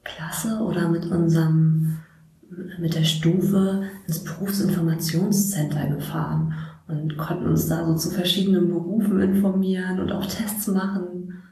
Klasse 0.05 0.59
oder 0.61 0.89
mit 0.89 1.07
unserem, 1.07 1.99
mit 2.79 2.95
der 2.95 3.05
Stufe 3.05 3.85
ins 4.07 4.25
Berufsinformationscenter 4.25 5.87
gefahren 5.87 6.55
und 6.89 7.17
konnten 7.17 7.47
uns 7.47 7.69
da 7.69 7.87
so 7.87 7.95
zu 7.95 8.11
verschiedenen 8.11 8.69
Berufen 8.69 9.21
informieren 9.21 10.01
und 10.01 10.13
auch 10.13 10.27
Tests 10.27 10.67
machen. 10.69 11.43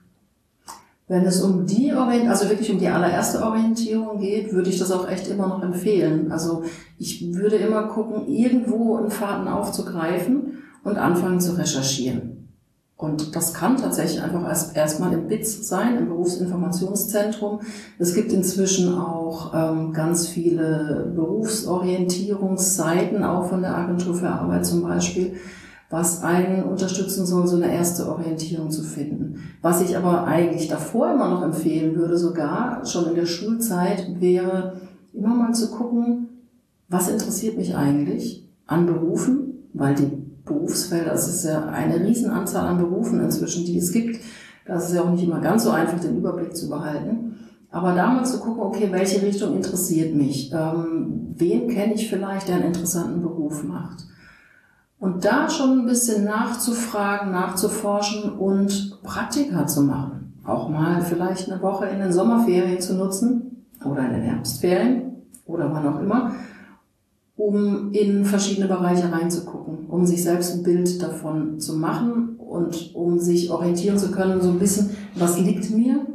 Wenn 1.11 1.25
es 1.25 1.42
um 1.42 1.66
die 1.66 1.92
Orient 1.92 2.28
also 2.28 2.49
wirklich 2.49 2.71
um 2.71 2.78
die 2.78 2.87
allererste 2.87 3.42
Orientierung 3.42 4.21
geht, 4.21 4.52
würde 4.52 4.71
ich 4.71 4.78
das 4.78 4.92
auch 4.92 5.09
echt 5.09 5.26
immer 5.26 5.49
noch 5.49 5.62
empfehlen. 5.62 6.30
Also 6.30 6.62
ich 6.99 7.35
würde 7.35 7.57
immer 7.57 7.88
gucken, 7.88 8.28
irgendwo 8.28 8.97
einen 8.97 9.11
Faden 9.11 9.49
aufzugreifen 9.49 10.59
und 10.85 10.99
anfangen 10.99 11.40
zu 11.40 11.59
recherchieren. 11.59 12.29
Und 13.00 13.35
das 13.35 13.54
kann 13.54 13.78
tatsächlich 13.78 14.23
einfach 14.23 14.47
erst 14.47 14.76
erstmal 14.76 15.14
im 15.14 15.26
BITS 15.26 15.66
sein, 15.66 15.97
im 15.97 16.09
Berufsinformationszentrum. 16.09 17.61
Es 17.99 18.14
gibt 18.14 18.30
inzwischen 18.33 18.95
auch 18.95 19.54
ähm, 19.54 19.95
ganz 19.95 20.28
viele 20.28 21.11
Berufsorientierungsseiten, 21.14 23.25
auch 23.25 23.47
von 23.47 23.62
der 23.62 23.75
Agentur 23.75 24.14
für 24.14 24.28
Arbeit 24.28 24.66
zum 24.66 24.83
Beispiel, 24.83 25.37
was 25.88 26.23
einen 26.23 26.64
unterstützen 26.64 27.25
soll, 27.25 27.47
so 27.47 27.57
eine 27.57 27.75
erste 27.75 28.07
Orientierung 28.07 28.71
zu 28.71 28.83
finden. 28.83 29.37
Was 29.62 29.80
ich 29.80 29.97
aber 29.97 30.25
eigentlich 30.25 30.69
davor 30.69 31.11
immer 31.11 31.30
noch 31.30 31.42
empfehlen 31.42 31.97
würde, 31.97 32.19
sogar 32.19 32.85
schon 32.85 33.09
in 33.09 33.14
der 33.14 33.25
Schulzeit, 33.25 34.21
wäre 34.21 34.75
immer 35.14 35.35
mal 35.35 35.54
zu 35.54 35.71
gucken, 35.71 36.28
was 36.88 37.09
interessiert 37.09 37.57
mich 37.57 37.75
eigentlich 37.75 38.47
an 38.66 38.85
Berufen, 38.85 39.71
weil 39.73 39.95
die 39.95 40.20
Berufsfelder. 40.50 41.12
Es 41.12 41.28
ist 41.28 41.45
ja 41.45 41.66
eine 41.66 42.00
Riesenanzahl 42.00 42.66
an 42.66 42.78
Berufen 42.78 43.21
inzwischen, 43.21 43.64
die 43.64 43.78
es 43.78 43.92
gibt. 43.92 44.21
Das 44.66 44.88
ist 44.88 44.95
ja 44.95 45.02
auch 45.02 45.11
nicht 45.11 45.25
immer 45.25 45.40
ganz 45.40 45.64
so 45.64 45.71
einfach, 45.71 45.99
den 45.99 46.19
Überblick 46.19 46.54
zu 46.54 46.69
behalten. 46.69 47.37
Aber 47.71 47.95
da 47.95 48.12
mal 48.12 48.25
zu 48.25 48.40
gucken, 48.40 48.62
okay, 48.62 48.88
welche 48.90 49.23
Richtung 49.23 49.57
interessiert 49.57 50.14
mich? 50.14 50.52
Ähm, 50.52 51.35
wen 51.37 51.69
kenne 51.69 51.95
ich 51.95 52.11
vielleicht, 52.11 52.49
der 52.49 52.57
einen 52.57 52.66
interessanten 52.66 53.23
Beruf 53.23 53.62
macht? 53.62 54.04
Und 54.99 55.25
da 55.25 55.49
schon 55.49 55.80
ein 55.80 55.87
bisschen 55.87 56.25
nachzufragen, 56.25 57.33
nachzuforschen 57.33 58.33
und 58.33 59.00
Praktika 59.02 59.66
zu 59.66 59.83
machen. 59.83 60.35
Auch 60.45 60.69
mal 60.69 61.00
vielleicht 61.00 61.50
eine 61.50 61.62
Woche 61.62 61.87
in 61.87 62.00
den 62.00 62.12
Sommerferien 62.12 62.80
zu 62.80 62.95
nutzen 62.95 63.66
oder 63.85 64.04
in 64.07 64.14
den 64.14 64.23
Herbstferien 64.23 65.23
oder 65.47 65.73
wann 65.73 65.87
auch 65.87 66.00
immer, 66.00 66.33
um 67.37 67.92
in 67.92 68.25
verschiedene 68.25 68.69
Bereiche 68.69 69.11
reinzugucken, 69.11 69.79
um 69.90 70.06
sich 70.06 70.23
selbst 70.23 70.54
ein 70.54 70.62
Bild 70.62 71.02
davon 71.02 71.59
zu 71.59 71.76
machen 71.76 72.37
und 72.38 72.94
um 72.94 73.18
sich 73.18 73.50
orientieren 73.50 73.99
zu 73.99 74.11
können, 74.11 74.40
so 74.40 74.50
ein 74.50 74.59
bisschen, 74.59 74.90
was 75.16 75.38
liegt 75.38 75.70
mir 75.70 76.06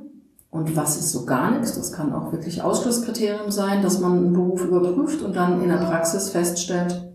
und 0.50 0.76
was 0.76 0.98
ist 0.98 1.12
so 1.12 1.26
gar 1.26 1.52
nichts. 1.52 1.76
Das 1.76 1.92
kann 1.92 2.14
auch 2.14 2.32
wirklich 2.32 2.62
Ausschlusskriterium 2.62 3.52
sein, 3.52 3.82
dass 3.82 4.00
man 4.00 4.14
einen 4.14 4.34
Beruf 4.34 4.64
überprüft 4.64 5.22
und 5.22 5.36
dann 5.36 5.62
in 5.62 5.70
der 5.70 5.78
Praxis 5.78 6.30
feststellt, 6.30 7.06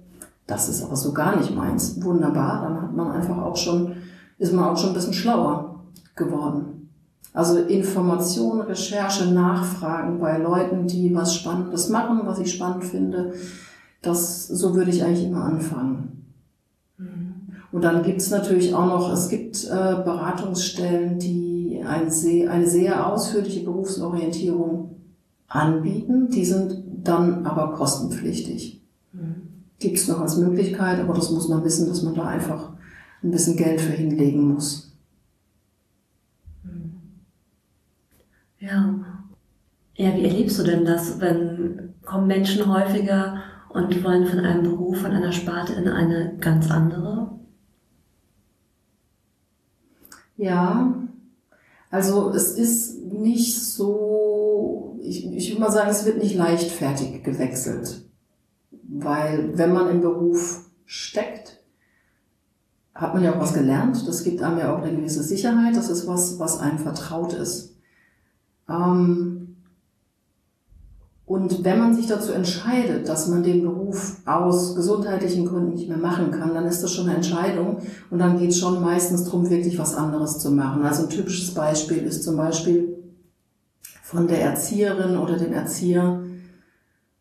das 0.47 0.69
ist 0.69 0.83
aber 0.83 0.97
so 0.97 1.13
gar 1.13 1.37
nicht 1.37 1.55
meins. 1.55 2.03
Wunderbar, 2.03 2.63
dann 2.63 2.83
hat 2.83 2.95
man 2.95 3.13
einfach 3.13 3.39
auch 3.39 3.57
schon, 3.57 3.97
ist 4.39 4.53
man 4.53 4.65
auch 4.65 4.77
schon 4.77 4.91
ein 4.91 4.95
bisschen 4.95 5.15
schlauer 5.15 5.85
geworden. 6.17 6.91
Also 7.33 7.59
Information, 7.59 8.61
Recherche, 8.61 9.33
Nachfragen 9.33 10.19
bei 10.19 10.37
Leuten, 10.37 10.89
die 10.89 11.15
was 11.15 11.35
Spannendes 11.35 11.89
machen, 11.89 12.23
was 12.25 12.41
ich 12.41 12.53
spannend 12.53 12.85
finde, 12.85 13.33
das, 14.03 14.49
so 14.49 14.75
würde 14.75 14.91
ich 14.91 15.05
eigentlich 15.05 15.27
immer 15.27 15.45
anfangen. 15.45 16.20
Mhm. 17.71 17.77
Und 17.77 17.83
dann 17.83 18.03
gibt 18.03 18.21
es 18.21 18.31
natürlich 18.31 18.75
auch 18.75 18.87
noch, 18.87 19.13
es 19.13 19.29
gibt 19.29 19.65
äh, 19.65 19.69
Beratungsstellen, 19.69 21.19
die 21.19 21.83
ein 21.87 22.11
sehr, 22.11 22.51
eine 22.51 22.67
sehr 22.67 23.07
ausführliche 23.07 23.65
Berufsorientierung 23.65 24.97
anbieten. 25.49 26.29
Die 26.31 26.45
sind 26.45 26.83
dann 27.03 27.47
aber 27.47 27.73
kostenpflichtig. 27.75 28.83
Mhm 29.13 29.51
gibt 29.81 29.97
es 29.97 30.07
noch 30.09 30.21
als 30.21 30.37
Möglichkeit, 30.37 31.01
aber 31.01 31.15
das 31.15 31.31
muss 31.31 31.49
man 31.49 31.65
wissen, 31.65 31.89
dass 31.89 32.03
man 32.03 32.15
da 32.15 32.27
einfach 32.27 32.71
ein 33.23 33.31
bisschen 33.31 33.57
Geld 33.57 33.81
für 33.81 33.93
hinlegen 33.93 34.55
muss. 34.55 34.93
Ja. 38.59 38.95
Ja, 39.95 40.17
wie 40.17 40.25
erlebst 40.25 40.59
du 40.59 40.63
denn 40.63 40.85
das, 40.85 41.21
wenn 41.21 41.95
kommen 42.05 42.27
Menschen 42.27 42.67
häufiger 42.73 43.43
und 43.71 44.05
wollen 44.05 44.27
von 44.27 44.41
einem 44.41 44.63
Beruf, 44.63 44.99
von 44.99 45.13
einer 45.13 45.33
Sparte 45.33 45.75
in 45.75 45.89
eine 45.89 46.37
ganz 46.41 46.71
andere? 46.71 47.40
Ja, 50.41 50.95
also 51.91 52.31
es 52.31 52.53
ist 52.53 53.03
nicht 53.03 53.61
so, 53.63 54.97
ich, 55.03 55.31
ich 55.31 55.51
würde 55.51 55.61
mal 55.61 55.71
sagen, 55.71 55.91
es 55.91 56.07
wird 56.07 56.17
nicht 56.17 56.35
leichtfertig 56.35 57.23
gewechselt. 57.23 58.07
Weil 58.89 59.59
wenn 59.59 59.75
man 59.75 59.91
im 59.91 60.01
Beruf 60.01 60.71
steckt, 60.87 61.61
hat 62.95 63.13
man 63.13 63.23
ja 63.23 63.35
auch 63.35 63.41
was 63.41 63.53
gelernt. 63.53 64.09
Das 64.09 64.25
gibt 64.25 64.41
einem 64.41 64.59
ja 64.59 64.75
auch 64.75 64.83
eine 64.83 64.97
gewisse 64.97 65.23
Sicherheit. 65.23 65.77
Das 65.77 65.91
ist 65.91 66.07
was, 66.07 66.39
was 66.39 66.59
einem 66.59 66.79
vertraut 66.79 67.35
ist. 67.35 67.77
Ähm, 68.67 69.57
und 71.31 71.63
wenn 71.63 71.79
man 71.79 71.95
sich 71.95 72.09
dazu 72.09 72.33
entscheidet, 72.33 73.09
dass 73.09 73.29
man 73.29 73.45
den 73.45 73.63
Beruf 73.63 74.17
aus 74.27 74.75
gesundheitlichen 74.75 75.47
Gründen 75.47 75.75
nicht 75.75 75.89
mehr 75.89 75.97
machen 75.97 76.33
kann, 76.33 76.55
dann 76.55 76.67
ist 76.67 76.83
das 76.83 76.93
schon 76.93 77.07
eine 77.07 77.15
Entscheidung. 77.15 77.77
Und 78.11 78.19
dann 78.19 78.37
geht 78.37 78.51
es 78.51 78.59
schon 78.59 78.83
meistens 78.83 79.23
darum, 79.23 79.49
wirklich 79.49 79.79
was 79.79 79.95
anderes 79.95 80.41
zu 80.41 80.51
machen. 80.51 80.83
Also 80.83 81.05
ein 81.05 81.09
typisches 81.09 81.55
Beispiel 81.55 81.99
ist 81.99 82.25
zum 82.25 82.37
Beispiel 82.37 82.97
von 84.03 84.27
der 84.27 84.43
Erzieherin 84.43 85.17
oder 85.17 85.37
dem 85.37 85.53
Erzieher 85.53 86.21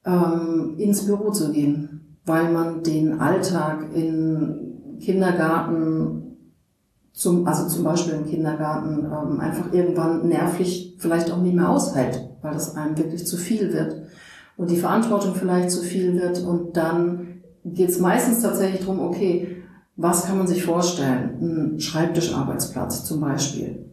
ähm, 0.06 0.74
ins 0.80 1.06
Büro 1.06 1.30
zu 1.30 1.52
gehen, 1.52 2.18
weil 2.26 2.52
man 2.52 2.82
den 2.82 3.20
Alltag 3.20 3.94
in 3.94 4.98
Kindergarten, 5.00 6.36
zum, 7.14 7.46
also 7.46 7.68
zum 7.68 7.84
Beispiel 7.84 8.16
im 8.16 8.26
Kindergarten, 8.26 9.06
ähm, 9.06 9.40
einfach 9.40 9.72
irgendwann 9.72 10.28
nervlich 10.28 10.96
vielleicht 10.98 11.30
auch 11.32 11.44
nicht 11.44 11.54
mehr 11.54 11.70
aushält, 11.70 12.29
weil 12.42 12.54
das 12.54 12.76
einem 12.76 12.98
wirklich 12.98 13.26
zu 13.26 13.38
viel 13.38 13.74
wird 13.74 13.96
und 14.58 14.70
die 14.70 14.78
Verantwortung 14.78 15.36
vielleicht 15.36 15.72
zu 15.72 15.82
viel 15.82 16.20
wird 16.20 16.42
und 16.42 16.76
dann 16.76 17.42
geht 17.64 17.90
es 17.90 18.00
meistens 18.00 18.42
tatsächlich 18.42 18.82
darum, 18.82 19.00
okay, 19.00 19.64
was 19.96 20.26
kann 20.26 20.38
man 20.38 20.48
sich 20.48 20.64
vorstellen? 20.64 21.38
Ein 21.42 21.80
Schreibtischarbeitsplatz 21.80 23.04
zum 23.04 23.20
Beispiel, 23.20 23.86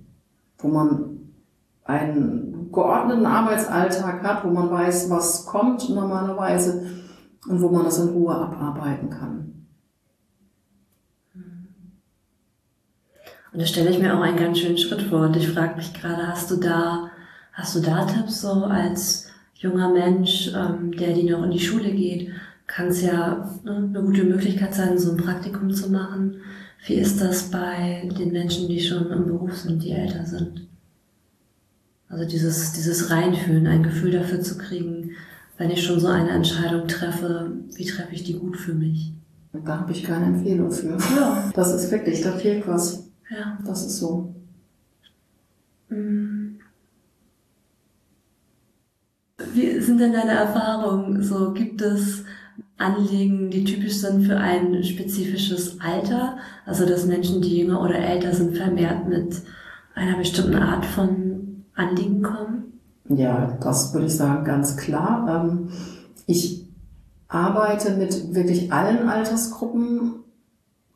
wo 0.58 0.68
man 0.68 1.18
einen 1.84 2.70
geordneten 2.72 3.26
Arbeitsalltag 3.26 4.22
hat, 4.22 4.44
wo 4.44 4.50
man 4.50 4.70
weiß, 4.70 5.10
was 5.10 5.46
kommt 5.46 5.88
normalerweise 5.88 6.86
und 7.48 7.60
wo 7.60 7.68
man 7.68 7.84
das 7.84 7.98
in 7.98 8.10
Ruhe 8.10 8.34
abarbeiten 8.34 9.10
kann. 9.10 9.46
Und 13.52 13.62
da 13.62 13.66
stelle 13.66 13.88
ich 13.88 13.98
mir 13.98 14.14
auch 14.14 14.20
einen 14.20 14.36
ganz 14.36 14.58
schönen 14.58 14.76
Schritt 14.76 15.02
vor. 15.02 15.20
Und 15.20 15.36
ich 15.36 15.48
frage 15.48 15.76
mich 15.76 15.94
gerade, 15.94 16.28
hast 16.28 16.50
du 16.50 16.56
da, 16.56 17.10
hast 17.56 17.74
du 17.74 17.80
da 17.80 18.04
Tipps 18.04 18.42
so 18.42 18.64
als 18.64 19.28
junger 19.54 19.90
Mensch, 19.90 20.52
ähm, 20.54 20.92
der 20.92 21.14
die 21.14 21.24
noch 21.24 21.42
in 21.42 21.50
die 21.50 21.58
Schule 21.58 21.90
geht, 21.90 22.30
kann 22.66 22.88
es 22.88 23.02
ja 23.02 23.58
ne, 23.64 23.76
eine 23.76 24.02
gute 24.02 24.24
Möglichkeit 24.24 24.74
sein, 24.74 24.98
so 24.98 25.12
ein 25.12 25.16
Praktikum 25.16 25.72
zu 25.72 25.90
machen. 25.90 26.36
Wie 26.86 26.94
ist 26.94 27.20
das 27.20 27.50
bei 27.50 28.08
den 28.16 28.32
Menschen, 28.32 28.68
die 28.68 28.80
schon 28.80 29.10
im 29.10 29.26
Beruf 29.26 29.56
sind, 29.56 29.82
die 29.82 29.92
älter 29.92 30.24
sind? 30.26 30.66
Also 32.08 32.24
dieses, 32.26 32.72
dieses 32.74 33.10
Reinfühlen, 33.10 33.66
ein 33.66 33.82
Gefühl 33.82 34.12
dafür 34.12 34.40
zu 34.40 34.58
kriegen, 34.58 35.12
wenn 35.56 35.70
ich 35.70 35.82
schon 35.82 35.98
so 35.98 36.08
eine 36.08 36.30
Entscheidung 36.30 36.86
treffe, 36.86 37.52
wie 37.74 37.86
treffe 37.86 38.14
ich 38.14 38.24
die 38.24 38.34
gut 38.34 38.58
für 38.58 38.74
mich? 38.74 39.12
Da 39.64 39.80
habe 39.80 39.92
ich 39.92 40.04
keine 40.04 40.26
Empfehlung 40.26 40.70
für. 40.70 40.98
Ja. 41.16 41.50
Das 41.54 41.72
ist 41.72 41.90
wirklich, 41.90 42.20
da 42.20 42.32
fehlt 42.32 42.68
was. 42.68 43.08
Ja. 43.30 43.58
Das 43.64 43.86
ist 43.86 43.96
so. 43.96 44.34
Mm. 45.88 46.45
Wie 49.52 49.80
sind 49.80 50.00
denn 50.00 50.12
deine 50.12 50.32
Erfahrungen? 50.32 51.22
So 51.22 51.52
gibt 51.52 51.82
es 51.82 52.24
Anliegen, 52.78 53.50
die 53.50 53.64
typisch 53.64 53.98
sind 53.98 54.24
für 54.24 54.36
ein 54.38 54.82
spezifisches 54.82 55.78
Alter? 55.80 56.38
Also 56.64 56.86
dass 56.86 57.06
Menschen, 57.06 57.42
die 57.42 57.58
jünger 57.58 57.82
oder 57.82 57.98
älter 57.98 58.34
sind, 58.34 58.56
vermehrt 58.56 59.08
mit 59.08 59.42
einer 59.94 60.16
bestimmten 60.16 60.56
Art 60.56 60.86
von 60.86 61.64
Anliegen 61.74 62.22
kommen? 62.22 62.80
Ja, 63.08 63.58
das 63.60 63.92
würde 63.92 64.06
ich 64.06 64.16
sagen, 64.16 64.44
ganz 64.44 64.76
klar. 64.76 65.44
Ähm, 65.44 65.68
ich 66.26 66.66
arbeite 67.28 67.94
mit 67.94 68.34
wirklich 68.34 68.72
allen 68.72 69.08
Altersgruppen 69.08 70.24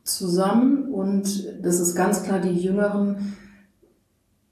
zusammen 0.02 0.92
und 0.92 1.46
das 1.62 1.78
ist 1.78 1.94
ganz 1.94 2.22
klar 2.22 2.40
die 2.40 2.56
Jüngeren, 2.56 3.36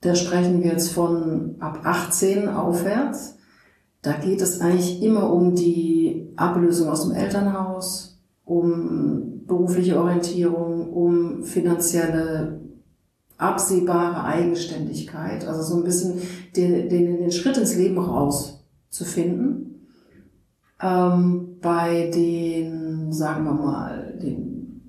da 0.03 0.15
sprechen 0.15 0.63
wir 0.63 0.73
jetzt 0.73 0.93
von 0.93 1.57
ab 1.59 1.81
18 1.85 2.49
aufwärts. 2.49 3.38
Da 4.09 4.15
geht 4.15 4.41
es 4.41 4.63
eigentlich 4.63 5.03
immer 5.03 5.31
um 5.31 5.55
die 5.55 6.33
Ablösung 6.35 6.89
aus 6.89 7.07
dem 7.07 7.15
Elternhaus, 7.15 8.19
um 8.47 9.43
berufliche 9.47 10.01
Orientierung, 10.01 10.91
um 10.95 11.45
finanzielle 11.45 12.59
absehbare 13.37 14.25
Eigenständigkeit, 14.25 15.47
also 15.47 15.61
so 15.61 15.77
ein 15.77 15.85
bisschen 15.85 16.23
den, 16.57 16.89
den, 16.89 17.19
den 17.19 17.31
Schritt 17.31 17.59
ins 17.59 17.77
Leben 17.77 17.99
rauszufinden. 17.99 19.87
Ähm, 20.81 21.59
bei 21.61 22.11
den, 22.11 23.13
sagen 23.13 23.45
wir 23.45 23.53
mal, 23.53 24.19
den 24.23 24.81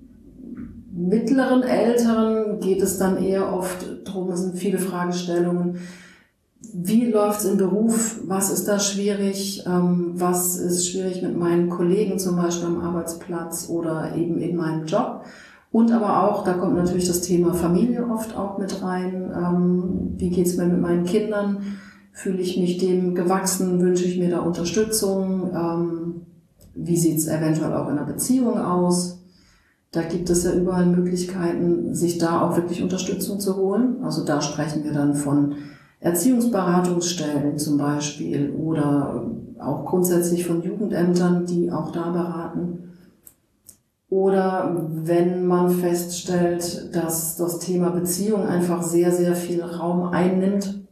mittleren 0.93 1.63
Älteren 1.63 2.61
geht 2.61 2.81
es 2.81 2.97
dann 2.97 3.21
eher 3.21 3.53
oft 3.53 3.85
darum, 4.05 4.31
es 4.31 4.43
sind 4.43 4.55
viele 4.55 4.79
Fragestellungen. 4.79 5.75
Wie 6.61 7.05
läuft's 7.05 7.45
im 7.45 7.57
Beruf? 7.57 8.19
Was 8.25 8.51
ist 8.51 8.67
da 8.67 8.79
schwierig? 8.79 9.63
Ähm, 9.65 10.11
was 10.15 10.57
ist 10.57 10.89
schwierig 10.89 11.21
mit 11.21 11.37
meinen 11.37 11.69
Kollegen 11.69 12.19
zum 12.19 12.35
Beispiel 12.35 12.67
am 12.67 12.81
Arbeitsplatz 12.81 13.69
oder 13.69 14.15
eben 14.15 14.39
in 14.39 14.57
meinem 14.57 14.85
Job? 14.85 15.23
Und 15.71 15.91
aber 15.91 16.23
auch, 16.23 16.43
da 16.43 16.53
kommt 16.53 16.75
natürlich 16.75 17.07
das 17.07 17.21
Thema 17.21 17.53
Familie 17.53 18.05
oft 18.09 18.35
auch 18.35 18.57
mit 18.57 18.83
rein. 18.83 19.31
Ähm, 19.33 20.13
wie 20.17 20.29
geht's 20.29 20.57
mir 20.57 20.65
mit 20.65 20.81
meinen 20.81 21.05
Kindern? 21.05 21.77
Fühle 22.11 22.41
ich 22.41 22.57
mich 22.57 22.77
dem 22.77 23.15
gewachsen? 23.15 23.79
Wünsche 23.79 24.05
ich 24.05 24.19
mir 24.19 24.29
da 24.29 24.39
Unterstützung? 24.39 25.51
Ähm, 25.53 26.21
wie 26.75 26.97
sieht's 26.97 27.27
eventuell 27.27 27.73
auch 27.73 27.87
in 27.87 27.97
einer 27.97 28.05
Beziehung 28.05 28.59
aus? 28.59 29.19
Da 29.91 30.01
gibt 30.01 30.29
es 30.29 30.43
ja 30.43 30.51
überall 30.51 30.85
Möglichkeiten, 30.85 31.95
sich 31.95 32.17
da 32.17 32.41
auch 32.41 32.57
wirklich 32.57 32.83
Unterstützung 32.83 33.39
zu 33.39 33.55
holen. 33.55 34.03
Also 34.03 34.25
da 34.25 34.41
sprechen 34.41 34.83
wir 34.83 34.93
dann 34.93 35.15
von 35.15 35.55
Erziehungsberatungsstellen 35.99 37.57
zum 37.57 37.77
Beispiel 37.77 38.51
oder 38.51 39.25
auch 39.59 39.85
grundsätzlich 39.85 40.45
von 40.45 40.63
Jugendämtern, 40.63 41.45
die 41.45 41.71
auch 41.71 41.91
da 41.91 42.09
beraten. 42.09 42.93
Oder 44.09 44.87
wenn 44.89 45.45
man 45.45 45.69
feststellt, 45.69 46.95
dass 46.95 47.35
das 47.35 47.59
Thema 47.59 47.91
Beziehung 47.91 48.43
einfach 48.43 48.81
sehr, 48.81 49.11
sehr 49.11 49.35
viel 49.35 49.61
Raum 49.61 50.03
einnimmt, 50.03 50.87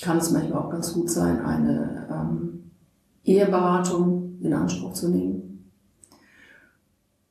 kann 0.00 0.18
es 0.18 0.30
manchmal 0.30 0.62
auch 0.62 0.70
ganz 0.70 0.94
gut 0.94 1.10
sein, 1.10 1.44
eine 1.44 2.08
ähm, 2.10 2.70
Eheberatung 3.24 4.38
in 4.40 4.54
Anspruch 4.54 4.94
zu 4.94 5.08
nehmen. 5.08 5.70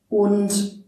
Und 0.10 0.84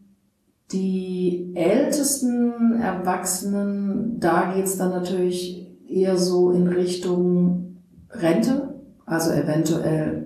die 0.72 1.52
ältesten 1.56 2.80
Erwachsenen, 2.80 4.20
da 4.20 4.54
geht 4.54 4.66
es 4.66 4.78
dann 4.78 4.92
natürlich 4.92 5.71
eher 5.92 6.18
so 6.18 6.52
in 6.52 6.68
Richtung 6.68 7.78
Rente, 8.10 8.76
also 9.06 9.32
eventuell 9.32 10.26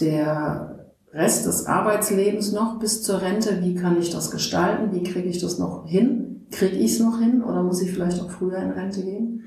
der 0.00 0.86
Rest 1.12 1.46
des 1.46 1.66
Arbeitslebens 1.66 2.52
noch 2.52 2.78
bis 2.78 3.02
zur 3.02 3.20
Rente. 3.20 3.62
Wie 3.62 3.74
kann 3.74 3.98
ich 3.98 4.10
das 4.10 4.30
gestalten? 4.30 4.94
Wie 4.94 5.02
kriege 5.02 5.28
ich 5.28 5.40
das 5.40 5.58
noch 5.58 5.86
hin? 5.86 6.46
Kriege 6.50 6.76
ich 6.76 6.94
es 6.94 7.00
noch 7.00 7.18
hin 7.18 7.42
oder 7.42 7.62
muss 7.62 7.82
ich 7.82 7.90
vielleicht 7.90 8.20
auch 8.20 8.30
früher 8.30 8.58
in 8.58 8.70
Rente 8.70 9.02
gehen? 9.02 9.44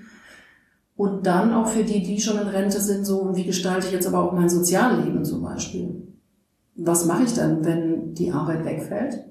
Und 0.96 1.26
dann 1.26 1.54
auch 1.54 1.68
für 1.68 1.84
die, 1.84 2.04
die 2.04 2.22
schon 2.22 2.40
in 2.40 2.48
Rente 2.48 2.80
sind, 2.80 3.06
so, 3.06 3.36
wie 3.36 3.44
gestalte 3.44 3.88
ich 3.88 3.94
jetzt 3.94 4.08
aber 4.08 4.24
auch 4.24 4.32
mein 4.32 4.50
Sozialleben 4.50 5.26
zum 5.26 5.42
Beispiel? 5.42 6.08
Was 6.76 7.06
mache 7.06 7.24
ich 7.24 7.34
dann, 7.34 7.66
wenn 7.66 8.14
die 8.14 8.32
Arbeit 8.32 8.64
wegfällt? 8.64 9.26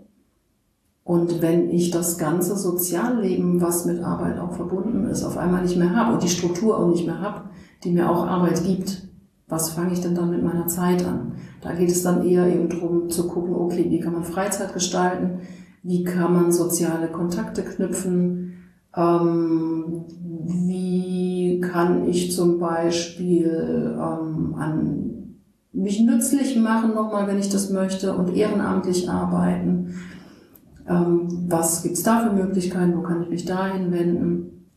Und 1.05 1.43
wenn 1.43 1.69
ich 1.69 1.91
das 1.91 2.17
ganze 2.17 2.57
Sozialleben, 2.57 3.61
was 3.61 3.85
mit 3.85 4.03
Arbeit 4.03 4.39
auch 4.39 4.53
verbunden 4.53 5.05
ist, 5.05 5.23
auf 5.23 5.37
einmal 5.37 5.63
nicht 5.63 5.77
mehr 5.77 5.95
habe 5.95 6.15
und 6.15 6.23
die 6.23 6.31
Struktur 6.31 6.79
auch 6.79 6.89
nicht 6.89 7.07
mehr 7.07 7.21
habe, 7.21 7.43
die 7.85 7.93
mir 7.93 8.11
auch 8.11 8.27
Arbeit 8.27 8.65
gibt, 8.65 9.07
was 9.47 9.71
fange 9.71 9.93
ich 9.93 10.01
denn 10.01 10.15
dann 10.15 10.31
mit 10.31 10.43
meiner 10.43 10.67
Zeit 10.67 11.05
an? 11.07 11.33
Da 11.61 11.75
geht 11.75 11.91
es 11.91 12.03
dann 12.03 12.25
eher 12.25 12.47
eben 12.47 12.71
darum 12.71 13.11
zu 13.11 13.29
gucken, 13.29 13.55
okay, 13.55 13.85
wie 13.91 14.01
kann 14.01 14.15
man 14.15 14.25
Freizeit 14.25 14.73
gestalten? 14.73 15.41
Wie 15.83 16.03
kann 16.03 16.33
man 16.33 16.51
soziale 16.51 17.09
Kontakte 17.09 17.63
knüpfen? 17.63 18.55
Ähm, 18.97 20.05
wie 20.47 21.61
kann 21.61 22.09
ich 22.09 22.33
zum 22.33 22.59
Beispiel 22.59 23.95
ähm, 24.01 24.55
an 24.55 25.37
mich 25.73 26.01
nützlich 26.01 26.57
machen, 26.57 26.95
nochmal, 26.95 27.27
wenn 27.27 27.39
ich 27.39 27.51
das 27.51 27.69
möchte, 27.69 28.15
und 28.15 28.35
ehrenamtlich 28.35 29.11
arbeiten? 29.11 29.95
Ähm, 30.87 31.47
was 31.49 31.83
gibt's 31.83 32.03
da 32.03 32.21
für 32.21 32.33
Möglichkeiten? 32.33 32.97
Wo 32.97 33.03
kann 33.03 33.23
ich 33.23 33.29
mich 33.29 33.45
dahin 33.45 33.91
wenden? 33.93 34.69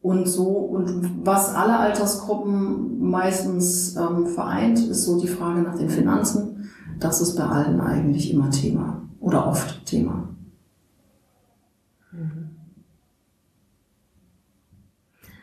Und 0.00 0.26
so, 0.28 0.46
und 0.46 1.26
was 1.26 1.54
alle 1.54 1.76
Altersgruppen 1.78 3.00
meistens 3.00 3.96
ähm, 3.96 4.26
vereint, 4.26 4.78
ist 4.78 5.04
so 5.04 5.20
die 5.20 5.28
Frage 5.28 5.62
nach 5.62 5.76
den 5.76 5.90
Finanzen. 5.90 6.70
Das 7.00 7.20
ist 7.20 7.36
bei 7.36 7.44
allen 7.44 7.80
eigentlich 7.80 8.32
immer 8.32 8.50
Thema 8.50 9.08
oder 9.20 9.46
oft 9.46 9.84
Thema. 9.84 10.28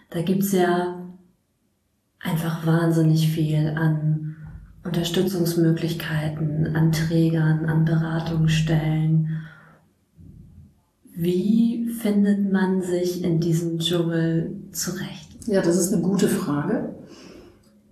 Da 0.09 0.21
gibt's 0.21 0.51
ja 0.53 1.05
einfach 2.19 2.65
wahnsinnig 2.65 3.29
viel 3.29 3.75
an 3.77 4.24
Unterstützungsmöglichkeiten 4.85 6.75
an 6.75 6.91
Trägern, 6.91 7.65
an 7.65 7.85
Beratungsstellen. 7.85 9.41
Wie 11.15 11.89
findet 11.89 12.51
man 12.51 12.81
sich 12.81 13.23
in 13.23 13.39
diesem 13.39 13.79
Dschungel 13.79 14.55
zurecht? 14.71 15.29
Ja, 15.47 15.61
das 15.61 15.77
ist 15.77 15.91
eine 15.91 16.01
gute 16.01 16.27
Frage. 16.27 16.95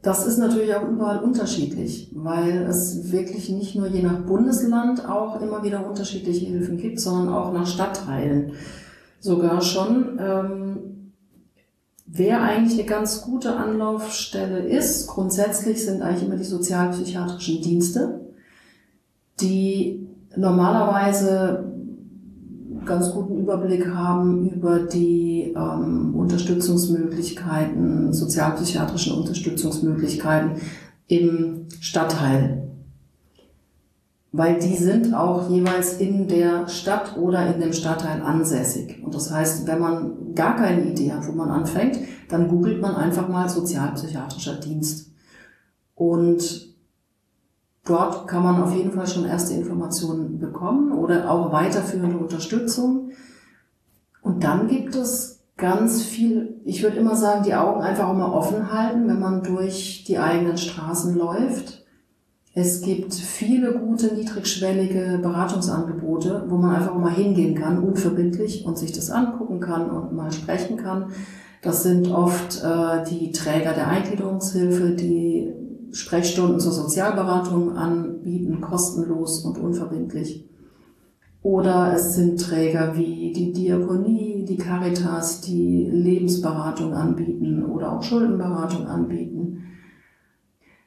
Das 0.03 0.27
ist 0.27 0.37
natürlich 0.37 0.75
auch 0.75 0.87
überall 0.87 1.19
unterschiedlich, 1.19 2.11
weil 2.13 2.63
es 2.63 3.11
wirklich 3.11 3.49
nicht 3.49 3.75
nur 3.75 3.87
je 3.87 4.01
nach 4.03 4.19
Bundesland 4.21 5.07
auch 5.07 5.41
immer 5.41 5.63
wieder 5.63 5.87
unterschiedliche 5.87 6.45
Hilfen 6.45 6.77
gibt, 6.77 6.99
sondern 6.99 7.33
auch 7.33 7.53
nach 7.53 7.65
Stadtteilen 7.65 8.51
sogar 9.19 9.61
schon. 9.61 10.19
Ähm, 10.19 10.77
Wer 12.15 12.43
eigentlich 12.43 12.77
eine 12.77 12.87
ganz 12.87 13.23
gute 13.23 13.55
Anlaufstelle 13.55 14.59
ist, 14.59 15.07
grundsätzlich 15.07 15.83
sind 15.83 16.03
eigentlich 16.03 16.27
immer 16.27 16.35
die 16.35 16.43
sozialpsychiatrischen 16.43 17.63
Dienste, 17.63 18.21
die 19.41 20.07
normalerweise 20.35 21.73
ganz 22.85 23.11
guten 23.11 23.39
Überblick 23.39 23.87
haben 23.87 24.47
über 24.47 24.81
die 24.81 25.55
ähm, 25.57 26.13
Unterstützungsmöglichkeiten, 26.13 28.13
sozialpsychiatrischen 28.13 29.17
Unterstützungsmöglichkeiten 29.17 30.61
im 31.07 31.65
Stadtteil 31.79 32.63
weil 34.33 34.57
die 34.57 34.75
sind 34.75 35.13
auch 35.13 35.47
jeweils 35.47 35.99
in 35.99 36.27
der 36.27 36.67
Stadt 36.67 37.17
oder 37.17 37.53
in 37.53 37.61
dem 37.61 37.71
Stadtteil 37.71 38.23
ansässig. 38.23 38.99
Und 39.03 39.13
das 39.13 39.31
heißt, 39.31 39.67
wenn 39.67 39.79
man 39.79 40.11
gar 40.35 40.55
keine 40.55 40.83
Idee 40.83 41.13
hat, 41.13 41.27
wo 41.27 41.31
man 41.31 41.49
anfängt, 41.49 41.99
dann 42.29 42.47
googelt 42.47 42.81
man 42.81 42.95
einfach 42.95 43.27
mal 43.27 43.49
sozialpsychiatrischer 43.49 44.55
Dienst. 44.55 45.11
Und 45.95 46.73
dort 47.85 48.27
kann 48.27 48.43
man 48.43 48.61
auf 48.61 48.73
jeden 48.73 48.91
Fall 48.91 49.07
schon 49.07 49.25
erste 49.25 49.53
Informationen 49.53 50.39
bekommen 50.39 50.91
oder 50.91 51.29
auch 51.29 51.51
weiterführende 51.51 52.17
Unterstützung. 52.17 53.11
Und 54.21 54.43
dann 54.43 54.67
gibt 54.67 54.95
es 54.95 55.41
ganz 55.57 56.01
viel, 56.01 56.61
ich 56.65 56.81
würde 56.81 56.97
immer 56.97 57.15
sagen, 57.15 57.43
die 57.43 57.53
Augen 57.53 57.81
einfach 57.81 58.09
immer 58.09 58.33
offen 58.33 58.73
halten, 58.73 59.07
wenn 59.07 59.19
man 59.19 59.43
durch 59.43 60.03
die 60.07 60.17
eigenen 60.17 60.57
Straßen 60.57 61.15
läuft 61.15 61.82
es 62.55 62.81
gibt 62.81 63.15
viele 63.15 63.79
gute, 63.79 64.13
niedrigschwellige 64.13 65.19
Beratungsangebote, 65.21 66.45
wo 66.47 66.57
man 66.57 66.75
einfach 66.75 66.95
mal 66.95 67.13
hingehen 67.13 67.55
kann, 67.55 67.79
unverbindlich 67.79 68.65
und 68.65 68.77
sich 68.77 68.91
das 68.91 69.09
angucken 69.09 69.59
kann 69.59 69.89
und 69.89 70.13
mal 70.13 70.31
sprechen 70.31 70.77
kann. 70.77 71.11
Das 71.63 71.81
sind 71.81 72.11
oft 72.11 72.61
äh, 72.63 73.03
die 73.09 73.31
Träger 73.31 73.73
der 73.73 73.87
Eingliederungshilfe, 73.87 74.91
die 74.91 75.51
Sprechstunden 75.91 76.59
zur 76.59 76.73
Sozialberatung 76.73 77.75
anbieten, 77.75 78.61
kostenlos 78.61 79.43
und 79.45 79.57
unverbindlich. 79.57 80.47
Oder 81.41 81.93
es 81.95 82.13
sind 82.13 82.39
Träger 82.39 82.95
wie 82.95 83.33
die 83.33 83.51
Diakonie, 83.51 84.45
die 84.47 84.57
Caritas, 84.57 85.41
die 85.41 85.89
Lebensberatung 85.91 86.93
anbieten 86.93 87.65
oder 87.65 87.93
auch 87.93 88.03
Schuldenberatung 88.03 88.85
anbieten. 88.85 89.63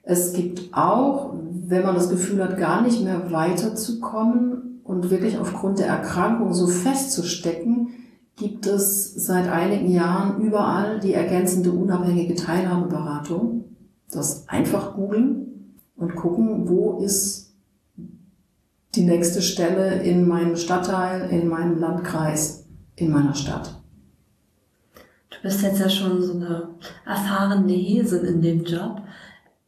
Es 0.09 0.33
gibt 0.33 0.73
auch, 0.73 1.35
wenn 1.69 1.83
man 1.83 1.95
das 1.95 2.09
Gefühl 2.09 2.43
hat, 2.43 2.59
gar 2.59 2.83
nicht 2.83 3.03
mehr 3.03 3.31
weiterzukommen 3.33 4.81
und 4.85 5.11
wirklich 5.11 5.39
aufgrund 5.39 5.79
der 5.79 5.89
Erkrankung 5.89 6.55
so 6.55 6.67
festzustecken, 6.67 7.89
gibt 8.37 8.67
es 8.67 9.15
seit 9.15 9.49
einigen 9.49 9.91
Jahren 9.91 10.41
überall 10.41 11.01
die 11.01 11.15
ergänzende 11.15 11.73
unabhängige 11.73 12.35
Teilhabeberatung. 12.35 13.65
Das 14.11 14.49
einfach 14.49 14.95
googeln 14.95 15.75
und 15.97 16.15
gucken, 16.15 16.69
wo 16.69 16.99
ist 16.99 17.55
die 18.95 19.05
nächste 19.05 19.43
Stelle 19.43 20.03
in 20.03 20.29
meinem 20.29 20.57
Stadtteil, 20.57 21.29
in 21.31 21.49
meinem 21.49 21.79
Landkreis, 21.79 22.67
in 22.95 23.11
meiner 23.11 23.35
Stadt. 23.35 23.83
Du 25.31 25.37
bist 25.43 25.63
jetzt 25.63 25.81
ja 25.81 25.89
schon 25.89 26.23
so 26.23 26.35
eine 26.35 26.69
erfahrene 27.05 27.73
Hesin 27.73 28.25
in 28.25 28.41
dem 28.41 28.65
Job. 28.65 29.03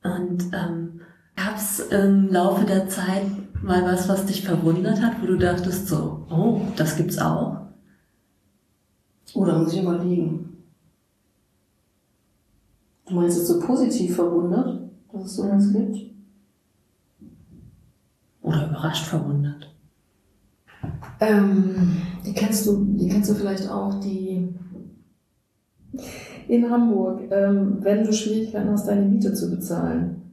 Und 0.03 0.51
ähm, 0.53 0.98
gab 1.39 1.57
es 1.57 1.81
im 1.81 2.33
Laufe 2.33 2.65
der 2.65 2.89
Zeit 2.89 3.27
mal 3.63 3.85
was, 3.85 4.09
was 4.09 4.27
dich 4.27 4.45
verwundert 4.45 5.01
hat, 5.01 5.23
wo 5.23 5.27
du 5.27 5.37
dachtest 5.37 5.87
so, 5.87 6.27
oh, 6.31 6.61
das 6.77 6.97
gibt's 6.97 7.19
auch? 7.19 7.59
Oder 9.35 9.59
muss 9.59 9.73
ich 9.73 9.83
überlegen? 9.83 10.57
Du 13.07 13.15
meinst 13.15 13.39
jetzt 13.39 13.49
so 13.49 13.61
positiv 13.61 14.17
verwundert, 14.17 14.91
dass 15.13 15.25
es 15.25 15.37
sowas 15.37 15.67
mhm. 15.67 15.93
gibt? 15.93 16.11
Oder 18.43 18.69
überrascht 18.69 19.07
verwundert? 19.07 19.75
Ähm, 21.21 21.99
die 22.25 22.33
kennst 22.33 22.67
du, 22.67 22.85
die 22.85 23.09
kennst 23.09 23.31
du 23.31 23.35
vielleicht 23.35 23.69
auch, 23.69 24.01
die 24.01 24.55
in 26.49 26.71
Hamburg, 26.71 27.23
ähm, 27.31 27.79
wenn 27.81 28.05
du 28.05 28.13
Schwierigkeiten 28.13 28.71
hast, 28.71 28.89
deine 28.89 29.05
Miete 29.05 29.35
zu 29.35 29.51
bezahlen, 29.51 30.28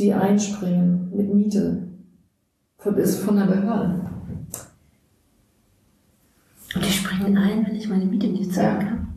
die 0.00 0.14
einspringen 0.14 1.10
mit 1.14 1.32
Miete, 1.32 1.88
von, 2.78 2.96
ist 2.96 3.20
von 3.20 3.36
der 3.36 3.44
Behörde. 3.44 4.10
Und 6.74 6.84
die 6.84 6.90
springen 6.90 7.36
ein, 7.36 7.66
wenn 7.66 7.74
ich 7.74 7.88
meine 7.88 8.06
Miete 8.06 8.28
nicht 8.28 8.54
zahlen 8.54 8.80
ja. 8.80 8.86
kann? 8.86 9.08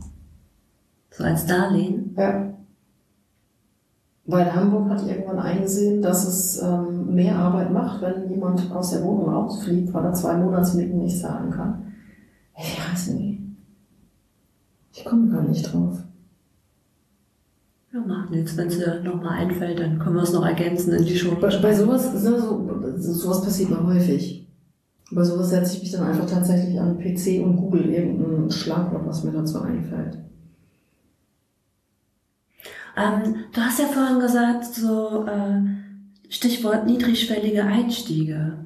So 1.12 1.24
als 1.24 1.46
Darlehen? 1.46 2.14
Ja. 2.18 2.54
Weil 4.26 4.56
Hamburg 4.56 4.90
hat 4.90 5.06
irgendwann 5.06 5.40
eingesehen, 5.40 6.02
dass 6.02 6.28
es 6.28 6.62
ähm, 6.62 7.14
mehr 7.14 7.36
Arbeit 7.36 7.72
macht, 7.72 8.02
wenn 8.02 8.30
jemand 8.30 8.72
aus 8.72 8.92
der 8.92 9.04
Wohnung 9.04 9.30
rausfliegt, 9.30 9.94
weil 9.94 10.06
er 10.06 10.14
zwei 10.14 10.38
Monatsmieten 10.38 10.98
nicht 10.98 11.20
zahlen 11.20 11.52
kann. 11.52 11.94
Ich 12.58 12.80
weiß 12.80 13.10
nicht. 13.12 13.42
Ich 14.94 15.06
komme 15.06 15.30
gar 15.30 15.44
nicht 15.44 15.72
drauf. 15.72 16.04
Ja, 17.94 18.00
macht 18.00 18.32
nichts. 18.32 18.58
Wenn 18.58 18.68
es 18.68 18.80
dir 18.80 19.02
nochmal 19.04 19.38
einfällt, 19.38 19.80
dann 19.80 20.00
können 20.00 20.16
wir 20.16 20.24
es 20.24 20.34
noch 20.34 20.46
ergänzen 20.46 20.94
in 20.94 21.06
die 21.06 21.16
Show. 21.16 21.36
Bei, 21.40 21.56
bei 21.58 21.76
sowas, 21.76 22.12
so, 22.24 22.82
sowas 22.98 23.44
passiert 23.44 23.70
mir 23.70 23.86
häufig. 23.86 24.48
Bei 25.12 25.24
sowas 25.24 25.52
setze 25.52 25.76
ich 25.76 25.84
mich 25.84 25.92
dann 25.92 26.08
einfach 26.08 26.26
tatsächlich 26.26 26.80
an 26.80 26.98
PC 26.98 27.46
und 27.46 27.58
google 27.58 27.86
irgendein 27.86 28.50
Schlagwort, 28.50 29.06
was 29.06 29.24
mir 29.24 29.32
dazu 29.32 29.62
einfällt. 29.62 30.18
Ähm, 32.98 33.36
du 33.54 33.62
hast 33.62 33.80
ja 33.80 33.86
vorhin 33.86 34.20
gesagt, 34.20 34.66
so 34.66 35.26
äh, 35.28 35.62
Stichwort 36.30 36.88
niedrigschwellige 36.88 37.64
Einstiege. 37.64 38.66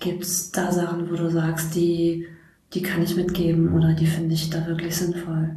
Gibt's 0.00 0.50
da 0.50 0.72
Sachen, 0.72 1.10
wo 1.10 1.14
du 1.14 1.30
sagst, 1.30 1.76
die, 1.76 2.26
die 2.74 2.82
kann 2.82 3.02
ich 3.02 3.14
mitgeben 3.14 3.72
oder 3.72 3.94
die 3.94 4.06
finde 4.06 4.34
ich 4.34 4.50
da 4.50 4.66
wirklich 4.66 4.96
sinnvoll? 4.96 5.54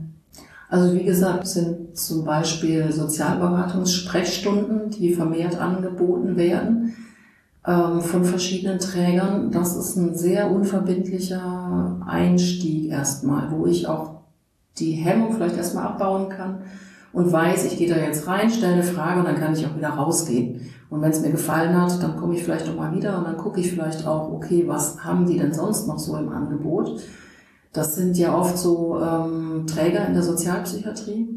Also 0.70 0.96
wie 0.96 1.04
gesagt, 1.04 1.48
sind 1.48 1.98
zum 1.98 2.24
Beispiel 2.24 2.92
Sozialberatungssprechstunden, 2.92 4.92
die 4.92 5.14
vermehrt 5.14 5.60
angeboten 5.60 6.38
werden 6.38 6.94
ähm, 7.66 8.02
von 8.02 8.24
verschiedenen 8.24 8.78
Trägern. 8.78 9.52
Das 9.52 9.76
ist 9.76 9.96
ein 9.96 10.16
sehr 10.16 10.52
unverbindlicher 10.52 12.00
Einstieg 12.06 12.92
erstmal, 12.92 13.52
wo 13.52 13.66
ich 13.66 13.88
auch 13.88 14.22
die 14.78 14.92
Hemmung 14.92 15.34
vielleicht 15.34 15.58
erstmal 15.58 15.86
abbauen 15.86 16.30
kann 16.30 16.60
und 17.14 17.32
weiß, 17.32 17.66
ich 17.66 17.78
gehe 17.78 17.90
da 17.90 17.98
jetzt 17.98 18.28
rein, 18.28 18.52
stelle 18.52 18.74
eine 18.74 18.84
Frage 18.84 19.20
und 19.20 19.26
dann 19.26 19.40
kann 19.40 19.54
ich 19.54 19.66
auch 19.66 19.76
wieder 19.76 19.90
rausgehen. 19.90 20.62
Und 20.92 21.02
wenn 21.02 21.12
es 21.12 21.22
mir 21.22 21.32
gefallen 21.32 21.80
hat, 21.80 22.02
dann 22.02 22.16
komme 22.16 22.36
ich 22.36 22.44
vielleicht 22.44 22.68
noch 22.68 22.76
mal 22.76 22.96
wieder 22.96 23.18
und 23.18 23.26
dann 23.26 23.38
gucke 23.38 23.60
ich 23.60 23.72
vielleicht 23.72 24.06
auch, 24.06 24.32
okay, 24.32 24.66
was 24.68 25.04
haben 25.04 25.26
die 25.26 25.38
denn 25.38 25.54
sonst 25.54 25.88
noch 25.88 26.00
so 26.00 26.16
im 26.18 26.30
Angebot? 26.30 27.00
Das 27.74 27.96
sind 27.96 28.18
ja 28.18 28.34
oft 28.36 28.58
so 28.58 29.00
ähm, 29.00 29.68
Träger 29.68 30.08
in 30.08 30.14
der 30.14 30.24
Sozialpsychiatrie, 30.24 31.28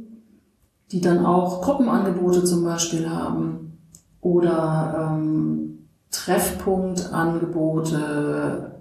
die 0.90 1.00
dann 1.00 1.26
auch 1.26 1.62
Gruppenangebote 1.62 2.44
zum 2.44 2.64
Beispiel 2.64 3.10
haben 3.10 3.78
oder 4.20 5.14
ähm, 5.14 5.88
Treffpunktangebote 6.10 8.80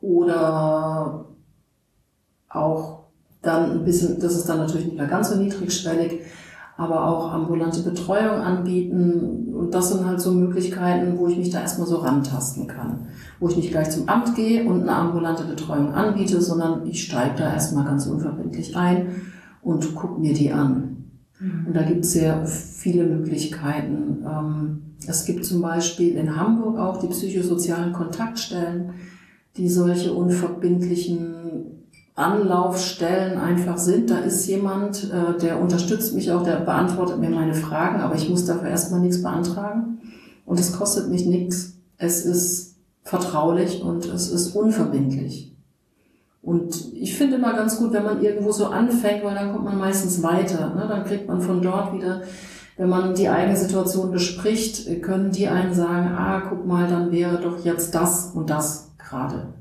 oder 0.00 1.26
auch 2.48 3.02
dann 3.40 3.72
ein 3.72 3.84
bisschen, 3.84 4.20
das 4.20 4.36
ist 4.36 4.48
dann 4.48 4.58
natürlich 4.58 4.86
nicht 4.86 4.96
mehr 4.96 5.08
ganz 5.08 5.30
so 5.30 5.36
niedrigschwellig, 5.36 6.20
aber 6.82 7.06
auch 7.06 7.32
ambulante 7.32 7.82
Betreuung 7.82 8.40
anbieten. 8.40 9.54
Und 9.54 9.72
das 9.72 9.90
sind 9.90 10.04
halt 10.04 10.20
so 10.20 10.32
Möglichkeiten, 10.32 11.18
wo 11.18 11.28
ich 11.28 11.36
mich 11.36 11.50
da 11.50 11.60
erstmal 11.60 11.86
so 11.86 11.96
rantasten 11.96 12.66
kann. 12.66 13.06
Wo 13.40 13.48
ich 13.48 13.56
nicht 13.56 13.70
gleich 13.70 13.90
zum 13.90 14.08
Amt 14.08 14.34
gehe 14.34 14.64
und 14.64 14.82
eine 14.82 14.94
ambulante 14.94 15.44
Betreuung 15.44 15.92
anbiete, 15.92 16.40
sondern 16.40 16.86
ich 16.86 17.04
steige 17.04 17.36
da 17.38 17.52
erstmal 17.52 17.84
ganz 17.84 18.06
unverbindlich 18.06 18.76
ein 18.76 19.06
und 19.62 19.94
gucke 19.94 20.20
mir 20.20 20.34
die 20.34 20.52
an. 20.52 21.04
Mhm. 21.38 21.66
Und 21.68 21.76
da 21.76 21.82
gibt 21.82 22.04
es 22.04 22.12
sehr 22.12 22.44
viele 22.46 23.04
Möglichkeiten. 23.04 24.24
Ähm, 24.26 24.82
es 25.06 25.24
gibt 25.24 25.44
zum 25.44 25.62
Beispiel 25.62 26.16
in 26.16 26.36
Hamburg 26.36 26.78
auch 26.78 26.98
die 26.98 27.08
psychosozialen 27.08 27.92
Kontaktstellen, 27.92 28.90
die 29.56 29.68
solche 29.68 30.12
unverbindlichen 30.12 31.41
Anlaufstellen 32.14 33.38
einfach 33.38 33.78
sind. 33.78 34.10
Da 34.10 34.18
ist 34.18 34.46
jemand, 34.46 35.10
äh, 35.10 35.38
der 35.38 35.60
unterstützt 35.60 36.14
mich 36.14 36.30
auch, 36.30 36.42
der 36.42 36.56
beantwortet 36.56 37.18
mir 37.18 37.30
meine 37.30 37.54
Fragen, 37.54 38.00
aber 38.00 38.16
ich 38.16 38.28
muss 38.28 38.44
dafür 38.44 38.68
erstmal 38.68 39.00
nichts 39.00 39.22
beantragen. 39.22 40.00
Und 40.44 40.60
es 40.60 40.72
kostet 40.72 41.08
mich 41.08 41.24
nichts. 41.24 41.74
Es 41.96 42.26
ist 42.26 42.76
vertraulich 43.02 43.82
und 43.82 44.04
es 44.04 44.30
ist 44.30 44.54
unverbindlich. 44.54 45.56
Und 46.42 46.92
ich 46.94 47.16
finde 47.16 47.36
immer 47.36 47.54
ganz 47.54 47.78
gut, 47.78 47.92
wenn 47.92 48.04
man 48.04 48.22
irgendwo 48.22 48.52
so 48.52 48.66
anfängt, 48.66 49.24
weil 49.24 49.34
dann 49.34 49.52
kommt 49.52 49.64
man 49.64 49.78
meistens 49.78 50.22
weiter. 50.22 50.74
Ne? 50.74 50.86
Dann 50.88 51.04
kriegt 51.04 51.28
man 51.28 51.40
von 51.40 51.62
dort 51.62 51.94
wieder, 51.94 52.22
wenn 52.76 52.88
man 52.88 53.14
die 53.14 53.28
eigene 53.28 53.56
Situation 53.56 54.10
bespricht, 54.10 55.02
können 55.02 55.30
die 55.30 55.46
einen 55.46 55.72
sagen, 55.72 56.08
ah, 56.08 56.42
guck 56.48 56.66
mal, 56.66 56.88
dann 56.88 57.12
wäre 57.12 57.40
doch 57.40 57.64
jetzt 57.64 57.94
das 57.94 58.32
und 58.34 58.50
das 58.50 58.90
gerade 58.98 59.54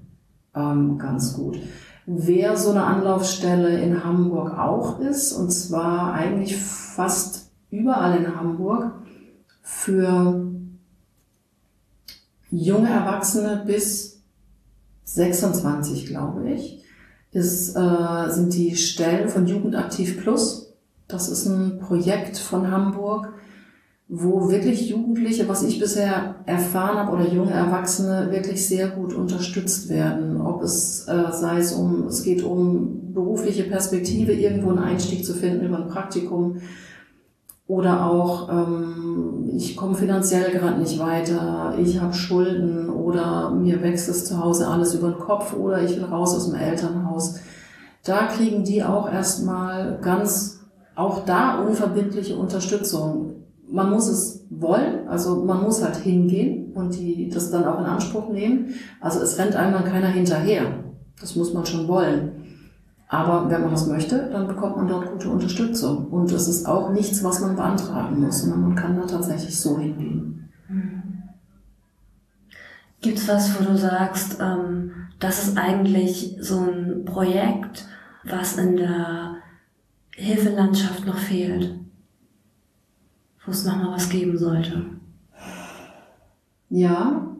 ähm, 0.56 0.98
ganz 0.98 1.34
gut 1.34 1.60
wer 2.06 2.58
so 2.58 2.72
eine 2.72 2.84
Anlaufstelle 2.84 3.80
in 3.80 4.04
Hamburg 4.04 4.58
auch 4.58 5.00
ist, 5.00 5.34
und 5.34 5.52
zwar 5.52 6.14
eigentlich 6.14 6.58
fast 6.58 7.52
überall 7.70 8.18
in 8.18 8.36
Hamburg 8.36 8.94
für 9.62 10.52
junge 12.50 12.90
Erwachsene 12.90 13.64
bis 13.66 14.22
26, 15.06 16.08
glaube 16.08 16.50
ich, 16.50 16.84
ist, 17.32 17.76
äh, 17.76 18.30
sind 18.30 18.54
die 18.54 18.76
Stellen 18.76 19.30
von 19.30 19.48
Jugendaktiv 19.48 20.22
Plus. 20.22 20.74
Das 21.08 21.30
ist 21.30 21.46
ein 21.46 21.80
Projekt 21.80 22.38
von 22.38 22.72
Hamburg, 22.72 23.34
wo 24.14 24.52
wirklich 24.52 24.90
Jugendliche, 24.90 25.48
was 25.48 25.64
ich 25.64 25.80
bisher 25.80 26.36
erfahren 26.46 26.98
habe, 26.98 27.14
oder 27.14 27.34
junge 27.34 27.52
Erwachsene 27.52 28.28
wirklich 28.30 28.68
sehr 28.68 28.90
gut 28.90 29.14
unterstützt 29.14 29.88
werden. 29.88 30.42
Ob 30.42 30.62
es 30.62 31.08
äh, 31.08 31.32
sei 31.32 31.60
es 31.60 31.72
um, 31.72 32.08
es 32.08 32.22
geht 32.22 32.44
um 32.44 33.14
berufliche 33.14 33.64
Perspektive, 33.64 34.34
irgendwo 34.34 34.72
einen 34.72 34.80
Einstieg 34.80 35.26
zu 35.26 35.34
finden 35.34 35.66
über 35.66 35.78
ein 35.78 35.88
Praktikum 35.88 36.58
oder 37.68 38.06
auch 38.06 38.50
ähm, 38.50 39.50
ich 39.56 39.78
komme 39.78 39.96
finanziell 39.96 40.52
gerade 40.52 40.82
nicht 40.82 41.00
weiter, 41.00 41.76
ich 41.82 42.02
habe 42.02 42.14
Schulden 42.14 42.90
oder 42.90 43.52
mir 43.52 43.82
wächst 43.82 44.10
es 44.10 44.26
zu 44.26 44.44
Hause 44.44 44.68
alles 44.68 44.94
über 44.94 45.12
den 45.12 45.20
Kopf 45.20 45.54
oder 45.54 45.82
ich 45.82 45.96
will 45.96 46.04
raus 46.04 46.36
aus 46.36 46.50
dem 46.50 46.60
Elternhaus. 46.60 47.40
Da 48.04 48.28
kriegen 48.28 48.66
die 48.66 48.84
auch 48.84 49.10
erstmal 49.10 50.00
ganz 50.02 50.60
auch 50.96 51.24
da 51.24 51.60
unverbindliche 51.62 52.36
Unterstützung 52.36 53.41
man 53.72 53.90
muss 53.90 54.08
es 54.08 54.46
wollen, 54.50 55.08
also 55.08 55.44
man 55.46 55.64
muss 55.64 55.84
halt 55.84 55.96
hingehen 55.98 56.74
und 56.74 56.94
die 56.98 57.30
das 57.30 57.52
dann 57.52 57.66
auch 57.66 57.80
in 57.80 57.86
Anspruch 57.86 58.30
nehmen. 58.30 58.76
Also 59.00 59.22
es 59.22 59.38
rennt 59.38 59.56
einem 59.56 59.74
dann 59.74 59.86
keiner 59.86 60.10
hinterher. 60.10 60.84
Das 61.20 61.36
muss 61.36 61.54
man 61.54 61.66
schon 61.66 61.88
wollen. 61.88 62.32
Aber 63.08 63.50
wenn 63.50 63.62
man 63.62 63.72
das 63.72 63.88
möchte, 63.88 64.30
dann 64.32 64.48
bekommt 64.48 64.78
man 64.78 64.88
dort 64.88 65.12
gute 65.12 65.30
Unterstützung. 65.30 66.08
Und 66.08 66.32
es 66.32 66.48
ist 66.48 66.66
auch 66.66 66.92
nichts, 66.92 67.24
was 67.24 67.42
man 67.42 67.56
beantragen 67.56 68.22
muss, 68.22 68.42
sondern 68.42 68.62
man 68.62 68.76
kann 68.76 68.96
da 68.96 69.06
tatsächlich 69.06 69.60
so 69.60 69.78
hingehen. 69.78 70.50
Gibt 73.02 73.18
es 73.18 73.28
was, 73.28 73.60
wo 73.60 73.66
du 73.66 73.78
sagst, 73.78 74.38
ähm, 74.40 74.92
das 75.20 75.44
ist 75.44 75.58
eigentlich 75.58 76.38
so 76.40 76.60
ein 76.60 77.04
Projekt, 77.04 77.86
was 78.24 78.58
in 78.58 78.78
der 78.78 79.36
Hilfelandschaft 80.16 81.06
noch 81.06 81.18
fehlt? 81.18 81.81
Wo 83.46 83.52
es 83.52 83.66
nochmal 83.66 83.96
was 83.96 84.10
geben 84.10 84.38
sollte? 84.38 84.86
Ja, 86.70 87.36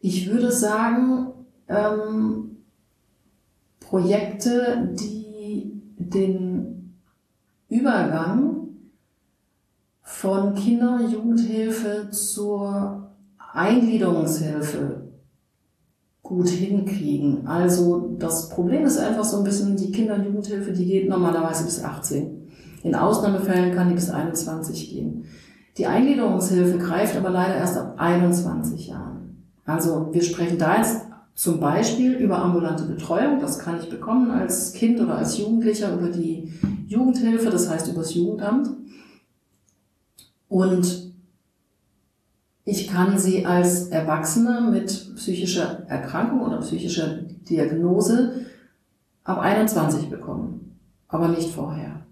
ich 0.00 0.30
würde 0.30 0.52
sagen, 0.52 1.32
ähm, 1.68 2.58
Projekte, 3.80 4.94
die 4.94 5.80
den 5.98 6.94
Übergang 7.68 8.68
von 10.02 10.54
Kinder- 10.54 11.00
und 11.00 11.10
Jugendhilfe 11.10 12.10
zur 12.10 13.10
Eingliederungshilfe 13.52 15.08
gut 16.22 16.48
hinkriegen. 16.48 17.46
Also 17.46 18.16
das 18.18 18.48
Problem 18.48 18.84
ist 18.84 18.98
einfach 18.98 19.24
so 19.24 19.38
ein 19.38 19.44
bisschen, 19.44 19.76
die 19.76 19.92
Kinder- 19.92 20.16
und 20.16 20.24
Jugendhilfe, 20.24 20.72
die 20.72 20.86
geht 20.86 21.08
normalerweise 21.08 21.64
bis 21.64 21.82
18. 21.82 22.35
In 22.86 22.94
Ausnahmefällen 22.94 23.74
kann 23.74 23.88
die 23.88 23.96
bis 23.96 24.10
21 24.10 24.90
gehen. 24.90 25.24
Die 25.76 25.86
Eingliederungshilfe 25.86 26.78
greift 26.78 27.16
aber 27.16 27.30
leider 27.30 27.56
erst 27.56 27.76
ab 27.76 27.94
21 27.96 28.86
Jahren. 28.86 29.44
Also 29.64 30.10
wir 30.12 30.22
sprechen 30.22 30.56
da 30.56 30.76
jetzt 30.76 31.04
zum 31.34 31.58
Beispiel 31.58 32.12
über 32.12 32.38
ambulante 32.38 32.84
Betreuung. 32.84 33.40
Das 33.40 33.58
kann 33.58 33.80
ich 33.80 33.90
bekommen 33.90 34.30
als 34.30 34.72
Kind 34.72 35.00
oder 35.00 35.18
als 35.18 35.36
Jugendlicher 35.36 35.92
über 35.94 36.10
die 36.10 36.52
Jugendhilfe, 36.86 37.50
das 37.50 37.68
heißt 37.68 37.88
über 37.88 38.02
das 38.02 38.14
Jugendamt. 38.14 38.68
Und 40.48 41.12
ich 42.64 42.86
kann 42.86 43.18
sie 43.18 43.44
als 43.44 43.88
Erwachsene 43.88 44.60
mit 44.70 45.16
psychischer 45.16 45.82
Erkrankung 45.88 46.42
oder 46.42 46.58
psychischer 46.58 47.16
Diagnose 47.50 48.46
ab 49.24 49.40
21 49.40 50.08
bekommen, 50.08 50.78
aber 51.08 51.26
nicht 51.26 51.50
vorher. 51.50 52.05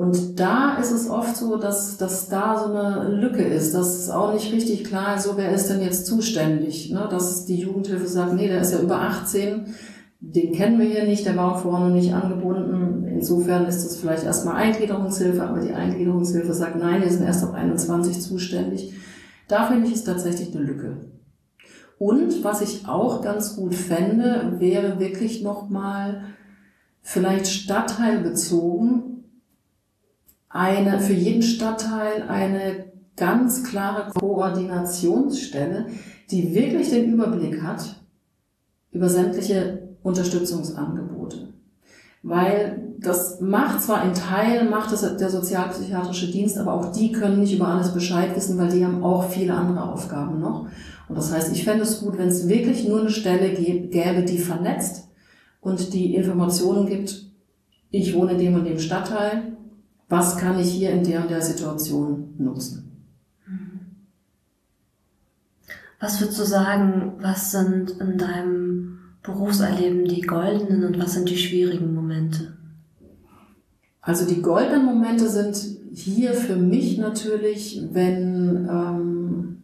Und 0.00 0.40
da 0.40 0.78
ist 0.78 0.92
es 0.92 1.10
oft 1.10 1.36
so, 1.36 1.58
dass, 1.58 1.98
dass 1.98 2.30
da 2.30 2.58
so 2.58 2.72
eine 2.72 3.06
Lücke 3.20 3.42
ist, 3.42 3.74
dass 3.74 3.98
es 3.98 4.08
auch 4.08 4.32
nicht 4.32 4.50
richtig 4.50 4.84
klar 4.84 5.16
ist, 5.16 5.24
so 5.24 5.36
wer 5.36 5.52
ist 5.52 5.68
denn 5.68 5.82
jetzt 5.82 6.06
zuständig, 6.06 6.90
ne? 6.90 7.06
dass 7.10 7.44
die 7.44 7.58
Jugendhilfe 7.58 8.06
sagt, 8.06 8.32
nee, 8.32 8.48
der 8.48 8.62
ist 8.62 8.72
ja 8.72 8.80
über 8.80 9.02
18, 9.02 9.74
den 10.20 10.52
kennen 10.54 10.80
wir 10.80 10.86
hier 10.86 11.04
nicht, 11.04 11.26
der 11.26 11.36
war 11.36 11.58
vorne 11.58 11.94
nicht 11.94 12.14
angebunden. 12.14 13.04
Insofern 13.08 13.66
ist 13.66 13.84
das 13.84 13.98
vielleicht 13.98 14.24
erstmal 14.24 14.56
Eingliederungshilfe, 14.56 15.42
aber 15.42 15.60
die 15.60 15.74
Eingliederungshilfe 15.74 16.54
sagt, 16.54 16.76
nein, 16.76 17.02
wir 17.02 17.10
sind 17.10 17.26
erst 17.26 17.44
ab 17.44 17.52
21 17.52 18.22
zuständig. 18.22 18.94
Da 19.48 19.66
finde 19.66 19.88
ich 19.88 19.96
es 19.96 20.04
tatsächlich 20.04 20.56
eine 20.56 20.64
Lücke. 20.64 20.96
Und 21.98 22.42
was 22.42 22.62
ich 22.62 22.88
auch 22.88 23.20
ganz 23.20 23.54
gut 23.54 23.74
fände, 23.74 24.54
wäre 24.60 24.98
wirklich 24.98 25.42
nochmal 25.42 26.22
vielleicht 27.02 27.48
stadtteilbezogen 27.48 29.10
eine, 30.50 31.00
für 31.00 31.14
jeden 31.14 31.42
Stadtteil 31.42 32.24
eine 32.28 32.90
ganz 33.16 33.62
klare 33.62 34.10
Koordinationsstelle, 34.10 35.86
die 36.30 36.54
wirklich 36.54 36.90
den 36.90 37.12
Überblick 37.12 37.62
hat 37.62 37.96
über 38.92 39.08
sämtliche 39.08 39.90
Unterstützungsangebote. 40.02 41.48
Weil 42.22 42.94
das 42.98 43.40
macht 43.40 43.80
zwar 43.80 44.04
in 44.04 44.12
Teil, 44.12 44.68
macht 44.68 44.92
das 44.92 45.16
der 45.16 45.30
sozialpsychiatrische 45.30 46.30
Dienst, 46.30 46.58
aber 46.58 46.74
auch 46.74 46.92
die 46.92 47.12
können 47.12 47.40
nicht 47.40 47.54
über 47.54 47.68
alles 47.68 47.94
Bescheid 47.94 48.34
wissen, 48.36 48.58
weil 48.58 48.70
die 48.70 48.84
haben 48.84 49.02
auch 49.02 49.30
viele 49.30 49.54
andere 49.54 49.90
Aufgaben 49.90 50.40
noch. 50.40 50.66
Und 51.08 51.16
das 51.16 51.32
heißt, 51.32 51.52
ich 51.52 51.64
fände 51.64 51.84
es 51.84 52.00
gut, 52.00 52.18
wenn 52.18 52.28
es 52.28 52.48
wirklich 52.48 52.86
nur 52.86 53.00
eine 53.00 53.10
Stelle 53.10 53.50
gäbe, 53.50 54.22
die 54.22 54.38
vernetzt 54.38 55.08
und 55.60 55.94
die 55.94 56.14
Informationen 56.14 56.86
gibt, 56.86 57.26
ich 57.90 58.14
wohne 58.14 58.32
in 58.32 58.38
dem 58.38 58.54
und 58.54 58.64
dem 58.64 58.78
Stadtteil, 58.78 59.56
was 60.10 60.36
kann 60.36 60.58
ich 60.58 60.72
hier 60.72 60.90
in 60.90 61.04
der 61.04 61.22
und 61.22 61.30
der 61.30 61.40
Situation 61.40 62.34
nutzen? 62.36 62.90
Was 66.00 66.20
würdest 66.20 66.40
du 66.40 66.44
sagen, 66.44 67.12
was 67.20 67.52
sind 67.52 67.90
in 67.92 68.18
deinem 68.18 68.98
Berufserleben 69.22 70.06
die 70.06 70.22
goldenen 70.22 70.84
und 70.84 70.98
was 70.98 71.12
sind 71.12 71.28
die 71.28 71.36
schwierigen 71.36 71.94
Momente? 71.94 72.56
Also 74.00 74.26
die 74.26 74.42
goldenen 74.42 74.84
Momente 74.84 75.28
sind 75.28 75.56
hier 75.92 76.32
für 76.34 76.56
mich 76.56 76.98
natürlich, 76.98 77.82
wenn 77.92 78.66
ähm, 78.68 79.62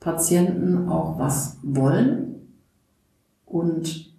Patienten 0.00 0.88
auch 0.88 1.18
was 1.18 1.58
wollen 1.62 2.46
und 3.44 4.14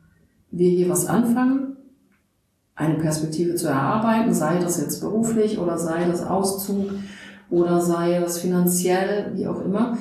wir 0.52 0.70
hier 0.70 0.90
was 0.90 1.08
anfangen, 1.08 1.73
eine 2.76 2.96
Perspektive 2.96 3.56
zu 3.56 3.68
erarbeiten, 3.68 4.34
sei 4.34 4.60
das 4.60 4.80
jetzt 4.80 5.02
beruflich 5.02 5.60
oder 5.60 5.78
sei 5.78 6.06
das 6.06 6.26
Auszug 6.26 6.92
oder 7.50 7.82
sei 7.82 8.20
das 8.20 8.40
finanziell, 8.40 9.32
wie 9.36 9.48
auch 9.48 9.64
immer. 9.64 9.98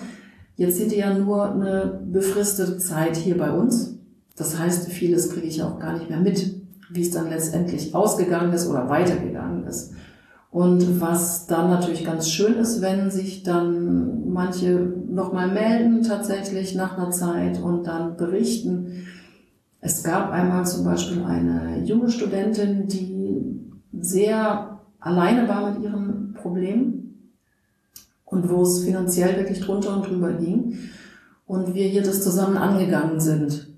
Jetzt 0.57 0.79
sind 0.79 0.93
die 0.93 0.99
ja 0.99 1.13
nur 1.13 1.51
eine 1.51 2.01
befristete 2.11 2.79
Zeit 2.79 3.17
hier 3.17 3.37
bei 3.37 3.51
uns. 3.51 3.99
Das 4.37 4.59
heißt, 4.59 4.89
vieles 4.89 5.31
kriege 5.31 5.47
ich 5.47 5.63
auch 5.63 5.79
gar 5.79 5.93
nicht 5.93 6.09
mehr 6.09 6.21
mit, 6.21 6.55
wie 6.91 7.03
es 7.03 7.11
dann 7.11 7.29
letztendlich 7.29 7.95
ausgegangen 7.95 8.53
ist 8.53 8.69
oder 8.69 8.89
weitergegangen 8.89 9.67
ist. 9.67 9.93
Und 10.51 11.01
was 11.01 11.47
dann 11.47 11.71
natürlich 11.71 12.05
ganz 12.05 12.29
schön 12.29 12.55
ist, 12.57 12.83
wenn 12.83 13.11
sich 13.11 13.43
dann 13.43 14.31
manche 14.31 14.73
nochmal 15.09 15.51
melden 15.51 16.03
tatsächlich 16.03 16.75
nach 16.75 16.99
einer 16.99 17.11
Zeit 17.11 17.63
und 17.63 17.87
dann 17.87 18.17
berichten. 18.17 19.07
Es 19.85 20.05
gab 20.05 20.31
einmal 20.31 20.65
zum 20.65 20.85
Beispiel 20.85 21.25
eine 21.25 21.83
junge 21.85 22.09
Studentin, 22.09 22.87
die 22.87 23.61
sehr 23.93 24.79
alleine 25.01 25.49
war 25.49 25.73
mit 25.73 25.83
ihren 25.83 26.35
Problemen 26.35 27.33
und 28.25 28.49
wo 28.49 28.63
es 28.63 28.85
finanziell 28.85 29.37
wirklich 29.39 29.61
drunter 29.61 29.97
und 29.97 30.07
drüber 30.07 30.35
ging. 30.35 30.79
Und 31.47 31.75
wir 31.75 31.89
hier 31.89 32.05
das 32.05 32.23
zusammen 32.23 32.57
angegangen 32.57 33.19
sind 33.19 33.71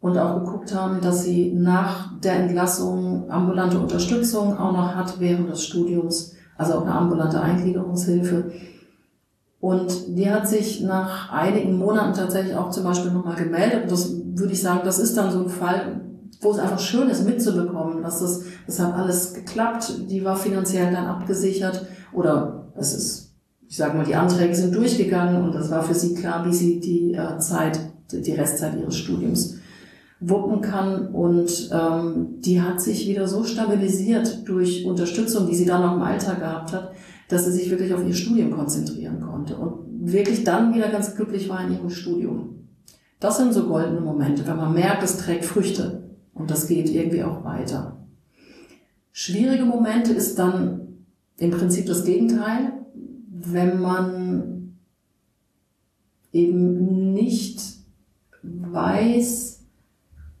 und 0.00 0.18
auch 0.18 0.40
geguckt 0.40 0.74
haben, 0.74 1.00
dass 1.00 1.22
sie 1.22 1.52
nach 1.52 2.18
der 2.18 2.34
Entlassung 2.40 3.30
ambulante 3.30 3.78
Unterstützung 3.78 4.58
auch 4.58 4.72
noch 4.72 4.96
hat 4.96 5.20
während 5.20 5.50
des 5.50 5.64
Studiums, 5.64 6.34
also 6.58 6.74
auch 6.74 6.82
eine 6.82 6.96
ambulante 6.96 7.40
Eingliederungshilfe. 7.40 8.50
Und 9.60 10.18
die 10.18 10.28
hat 10.28 10.48
sich 10.48 10.82
nach 10.82 11.32
einigen 11.32 11.78
Monaten 11.78 12.12
tatsächlich 12.12 12.56
auch 12.56 12.70
zum 12.70 12.82
Beispiel 12.82 13.12
nochmal 13.12 13.36
gemeldet. 13.36 13.84
Und 13.84 13.92
das 13.92 14.23
würde 14.34 14.52
ich 14.52 14.62
sagen, 14.62 14.80
das 14.84 14.98
ist 14.98 15.16
dann 15.16 15.30
so 15.30 15.40
ein 15.40 15.48
Fall, 15.48 16.00
wo 16.40 16.50
es 16.50 16.58
einfach 16.58 16.78
schön 16.78 17.08
ist 17.08 17.26
mitzubekommen, 17.26 18.02
dass 18.02 18.20
das, 18.20 18.42
das 18.66 18.80
hat 18.80 18.94
alles 18.94 19.34
geklappt. 19.34 19.92
Die 20.10 20.24
war 20.24 20.36
finanziell 20.36 20.92
dann 20.92 21.06
abgesichert 21.06 21.86
oder 22.12 22.72
es 22.76 22.94
ist, 22.94 23.34
ich 23.68 23.76
sage 23.76 23.96
mal, 23.96 24.04
die 24.04 24.14
Anträge 24.14 24.54
sind 24.54 24.74
durchgegangen 24.74 25.42
und 25.42 25.54
das 25.54 25.70
war 25.70 25.82
für 25.82 25.94
sie 25.94 26.14
klar, 26.14 26.44
wie 26.46 26.52
sie 26.52 26.80
die 26.80 27.14
äh, 27.14 27.38
Zeit, 27.38 27.80
die 28.12 28.32
Restzeit 28.32 28.78
ihres 28.78 28.96
Studiums 28.96 29.56
wuppen 30.20 30.60
kann. 30.60 31.08
Und 31.08 31.70
ähm, 31.72 32.40
die 32.40 32.60
hat 32.60 32.80
sich 32.80 33.08
wieder 33.08 33.28
so 33.28 33.44
stabilisiert 33.44 34.46
durch 34.48 34.84
Unterstützung, 34.84 35.46
die 35.46 35.54
sie 35.54 35.66
dann 35.66 35.82
auch 35.82 35.96
im 35.96 36.02
Alltag 36.02 36.40
gehabt 36.40 36.72
hat, 36.72 36.92
dass 37.28 37.46
sie 37.46 37.52
sich 37.52 37.70
wirklich 37.70 37.94
auf 37.94 38.06
ihr 38.06 38.14
Studium 38.14 38.50
konzentrieren 38.50 39.20
konnte 39.20 39.56
und 39.56 40.12
wirklich 40.12 40.44
dann 40.44 40.74
wieder 40.74 40.88
ganz 40.88 41.14
glücklich 41.16 41.48
war 41.48 41.64
in 41.64 41.72
ihrem 41.72 41.90
Studium. 41.90 42.53
Das 43.24 43.38
sind 43.38 43.54
so 43.54 43.66
goldene 43.66 44.02
Momente, 44.02 44.46
wenn 44.46 44.58
man 44.58 44.74
merkt, 44.74 45.02
es 45.02 45.16
trägt 45.16 45.46
Früchte 45.46 46.10
und 46.34 46.50
das 46.50 46.66
geht 46.66 46.90
irgendwie 46.90 47.24
auch 47.24 47.42
weiter. 47.42 47.96
Schwierige 49.12 49.64
Momente 49.64 50.12
ist 50.12 50.38
dann 50.38 51.06
im 51.38 51.50
Prinzip 51.50 51.86
das 51.86 52.04
Gegenteil, 52.04 52.74
wenn 53.30 53.80
man 53.80 54.76
eben 56.32 57.14
nicht 57.14 57.62
weiß, 58.42 59.62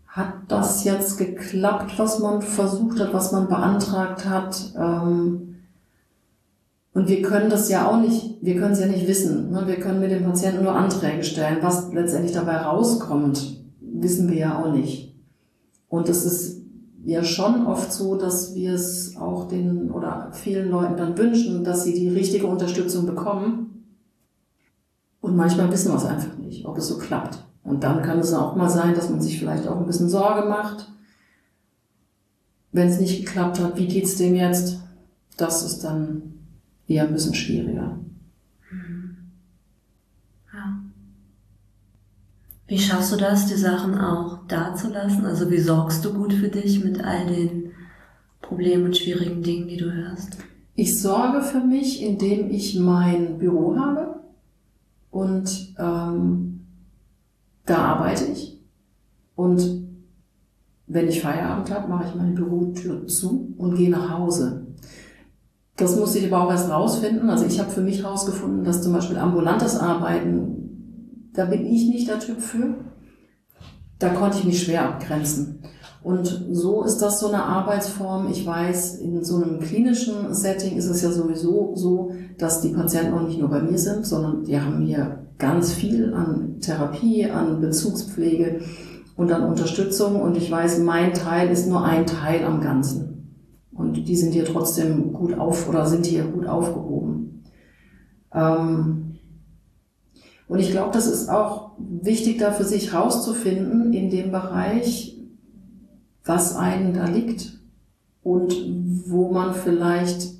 hat 0.06 0.34
das 0.48 0.84
jetzt 0.84 1.16
geklappt, 1.16 1.98
was 1.98 2.18
man 2.18 2.42
versucht 2.42 3.00
hat, 3.00 3.14
was 3.14 3.32
man 3.32 3.48
beantragt 3.48 4.28
hat? 4.28 4.74
Ähm, 4.76 5.53
und 6.94 7.08
wir 7.08 7.22
können 7.22 7.50
das 7.50 7.68
ja 7.68 7.90
auch 7.90 8.00
nicht, 8.00 8.38
wir 8.40 8.54
können 8.54 8.72
es 8.72 8.80
ja 8.80 8.86
nicht 8.86 9.08
wissen. 9.08 9.50
Ne? 9.50 9.64
Wir 9.66 9.80
können 9.80 9.98
mit 9.98 10.12
dem 10.12 10.24
Patienten 10.24 10.62
nur 10.62 10.76
Anträge 10.76 11.24
stellen. 11.24 11.58
Was 11.60 11.92
letztendlich 11.92 12.32
dabei 12.32 12.56
rauskommt, 12.58 13.60
wissen 13.80 14.30
wir 14.30 14.36
ja 14.36 14.62
auch 14.62 14.72
nicht. 14.72 15.12
Und 15.88 16.08
es 16.08 16.24
ist 16.24 16.62
ja 17.04 17.24
schon 17.24 17.66
oft 17.66 17.92
so, 17.92 18.14
dass 18.14 18.54
wir 18.54 18.74
es 18.74 19.16
auch 19.16 19.48
den 19.48 19.90
oder 19.90 20.30
vielen 20.32 20.70
Leuten 20.70 20.96
dann 20.96 21.18
wünschen, 21.18 21.64
dass 21.64 21.82
sie 21.82 21.94
die 21.94 22.08
richtige 22.08 22.46
Unterstützung 22.46 23.06
bekommen. 23.06 23.84
Und 25.20 25.34
manchmal 25.34 25.72
wissen 25.72 25.90
wir 25.90 25.96
es 25.96 26.06
einfach 26.06 26.36
nicht, 26.38 26.64
ob 26.64 26.78
es 26.78 26.86
so 26.86 26.98
klappt. 26.98 27.42
Und 27.64 27.82
dann 27.82 28.02
kann 28.02 28.20
es 28.20 28.32
auch 28.32 28.54
mal 28.54 28.70
sein, 28.70 28.94
dass 28.94 29.10
man 29.10 29.20
sich 29.20 29.40
vielleicht 29.40 29.66
auch 29.66 29.80
ein 29.80 29.86
bisschen 29.86 30.08
Sorge 30.08 30.48
macht. 30.48 30.88
Wenn 32.70 32.86
es 32.86 33.00
nicht 33.00 33.24
geklappt 33.24 33.58
hat, 33.58 33.76
wie 33.76 33.88
geht's 33.88 34.14
dem 34.16 34.36
jetzt? 34.36 34.78
Das 35.36 35.64
ist 35.64 35.82
dann 35.82 36.33
eher 36.86 37.06
ein 37.06 37.12
bisschen 37.12 37.34
schwieriger. 37.34 37.98
Ja. 40.52 40.80
Wie 42.66 42.78
schaffst 42.78 43.12
du 43.12 43.16
das, 43.16 43.46
die 43.46 43.56
Sachen 43.56 43.98
auch 43.98 44.46
dazulassen? 44.46 45.26
Also 45.26 45.50
wie 45.50 45.60
sorgst 45.60 46.04
du 46.04 46.14
gut 46.14 46.32
für 46.32 46.48
dich 46.48 46.82
mit 46.82 47.02
all 47.02 47.26
den 47.26 47.72
Problemen 48.40 48.86
und 48.86 48.96
schwierigen 48.96 49.42
Dingen, 49.42 49.68
die 49.68 49.76
du 49.76 49.92
hörst? 49.92 50.38
Ich 50.74 51.00
sorge 51.00 51.42
für 51.42 51.60
mich, 51.60 52.02
indem 52.02 52.50
ich 52.50 52.78
mein 52.78 53.38
Büro 53.38 53.76
habe 53.76 54.20
und 55.10 55.74
ähm, 55.78 56.66
da 57.66 57.78
arbeite 57.78 58.24
ich. 58.32 58.60
Und 59.36 59.84
wenn 60.86 61.08
ich 61.08 61.22
Feierabend 61.22 61.70
habe, 61.70 61.88
mache 61.88 62.08
ich 62.08 62.14
meine 62.14 62.32
Bürotür 62.32 63.06
zu 63.06 63.54
und 63.56 63.76
gehe 63.76 63.90
nach 63.90 64.10
Hause. 64.10 64.63
Das 65.76 65.96
muss 65.96 66.14
ich 66.14 66.32
aber 66.32 66.44
auch 66.44 66.50
erst 66.50 66.70
rausfinden. 66.70 67.30
Also 67.30 67.46
ich 67.46 67.58
habe 67.58 67.70
für 67.70 67.80
mich 67.80 68.04
rausgefunden, 68.04 68.64
dass 68.64 68.82
zum 68.82 68.92
Beispiel 68.92 69.18
ambulantes 69.18 69.76
Arbeiten, 69.76 71.30
da 71.32 71.46
bin 71.46 71.66
ich 71.66 71.88
nicht 71.88 72.08
der 72.08 72.20
Typ 72.20 72.40
für. 72.40 72.76
Da 73.98 74.10
konnte 74.10 74.38
ich 74.38 74.44
mich 74.44 74.62
schwer 74.62 74.88
abgrenzen. 74.88 75.62
Und 76.04 76.48
so 76.52 76.84
ist 76.84 76.98
das 76.98 77.18
so 77.18 77.28
eine 77.28 77.42
Arbeitsform. 77.42 78.28
Ich 78.30 78.46
weiß, 78.46 78.96
in 78.96 79.24
so 79.24 79.36
einem 79.36 79.58
klinischen 79.58 80.34
Setting 80.34 80.76
ist 80.76 80.88
es 80.88 81.02
ja 81.02 81.10
sowieso 81.10 81.72
so, 81.74 82.12
dass 82.38 82.60
die 82.60 82.68
Patienten 82.68 83.14
auch 83.14 83.26
nicht 83.26 83.40
nur 83.40 83.48
bei 83.48 83.62
mir 83.62 83.78
sind, 83.78 84.06
sondern 84.06 84.44
die 84.44 84.60
haben 84.60 84.82
hier 84.82 85.24
ganz 85.38 85.72
viel 85.72 86.12
an 86.12 86.60
Therapie, 86.60 87.30
an 87.30 87.60
Bezugspflege 87.60 88.60
und 89.16 89.32
an 89.32 89.48
Unterstützung. 89.48 90.20
Und 90.20 90.36
ich 90.36 90.50
weiß, 90.50 90.80
mein 90.80 91.14
Teil 91.14 91.48
ist 91.50 91.68
nur 91.68 91.82
ein 91.82 92.06
Teil 92.06 92.44
am 92.44 92.60
Ganzen. 92.60 93.13
Und 93.74 94.06
die 94.06 94.16
sind 94.16 94.32
hier 94.32 94.44
trotzdem 94.44 95.12
gut 95.12 95.34
auf 95.34 95.68
oder 95.68 95.86
sind 95.86 96.06
hier 96.06 96.24
gut 96.24 96.46
aufgehoben. 96.46 97.44
Ähm 98.32 99.16
und 100.46 100.58
ich 100.58 100.70
glaube, 100.70 100.92
das 100.92 101.06
ist 101.06 101.28
auch 101.28 101.72
wichtig, 101.78 102.38
da 102.38 102.52
für 102.52 102.64
sich 102.64 102.92
rauszufinden 102.92 103.92
in 103.92 104.10
dem 104.10 104.30
Bereich, 104.30 105.18
was 106.24 106.54
einen 106.54 106.94
da 106.94 107.06
liegt 107.06 107.58
und 108.22 108.54
wo 109.06 109.32
man 109.32 109.54
vielleicht 109.54 110.34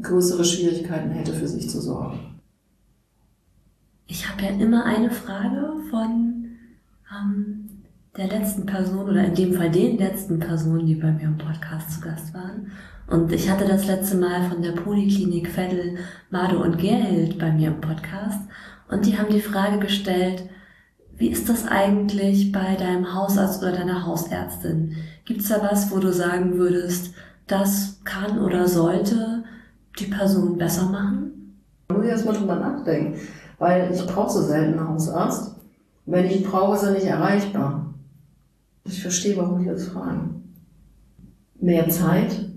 größere 0.00 0.44
Schwierigkeiten 0.44 1.10
hätte, 1.10 1.32
für 1.32 1.48
sich 1.48 1.70
zu 1.70 1.80
sorgen. 1.80 2.40
Ich 4.06 4.30
habe 4.30 4.42
ja 4.42 4.50
immer 4.50 4.84
eine 4.84 5.10
Frage 5.10 5.72
von 5.90 6.44
ähm, 7.10 7.65
der 8.16 8.28
letzten 8.28 8.66
Person 8.66 9.08
oder 9.08 9.24
in 9.24 9.34
dem 9.34 9.54
Fall 9.54 9.70
den 9.70 9.98
letzten 9.98 10.38
Personen, 10.38 10.86
die 10.86 10.94
bei 10.94 11.12
mir 11.12 11.24
im 11.24 11.38
Podcast 11.38 11.92
zu 11.92 12.00
Gast 12.00 12.32
waren. 12.34 12.72
Und 13.08 13.32
ich 13.32 13.50
hatte 13.50 13.66
das 13.66 13.86
letzte 13.86 14.16
Mal 14.16 14.48
von 14.48 14.62
der 14.62 14.72
Poliklinik 14.72 15.54
Veddel, 15.56 15.96
Mado 16.30 16.62
und 16.62 16.78
Gerhild 16.78 17.38
bei 17.38 17.52
mir 17.52 17.68
im 17.68 17.80
Podcast. 17.80 18.40
Und 18.88 19.06
die 19.06 19.18
haben 19.18 19.32
die 19.32 19.40
Frage 19.40 19.78
gestellt, 19.78 20.48
wie 21.16 21.28
ist 21.28 21.48
das 21.48 21.66
eigentlich 21.66 22.52
bei 22.52 22.74
deinem 22.74 23.14
Hausarzt 23.14 23.62
oder 23.62 23.72
deiner 23.72 24.06
Hausärztin? 24.06 24.96
Gibt 25.24 25.40
es 25.42 25.48
da 25.48 25.62
was, 25.62 25.90
wo 25.90 25.98
du 25.98 26.12
sagen 26.12 26.58
würdest, 26.58 27.14
das 27.46 28.00
kann 28.04 28.38
oder 28.38 28.66
sollte 28.68 29.44
die 29.98 30.06
Person 30.06 30.58
besser 30.58 30.86
machen? 30.86 31.62
Da 31.88 31.94
muss 31.94 32.04
ich 32.04 32.10
erstmal 32.10 32.36
drüber 32.36 32.56
nachdenken 32.56 33.18
weil 33.58 33.90
ich 33.92 34.06
brauche 34.06 34.30
so 34.30 34.42
selten 34.42 34.78
einen 34.78 34.88
Hausarzt. 34.88 35.56
Wenn 36.04 36.26
ich 36.26 36.44
brauche, 36.44 36.76
ist 36.76 36.82
er 36.82 36.92
nicht 36.92 37.06
erreichbar. 37.06 37.85
Ich 38.86 39.02
verstehe, 39.02 39.36
warum 39.36 39.60
die 39.60 39.66
das 39.66 39.88
fragen. 39.88 40.42
mehr 41.60 41.88
Zeit, 41.88 42.50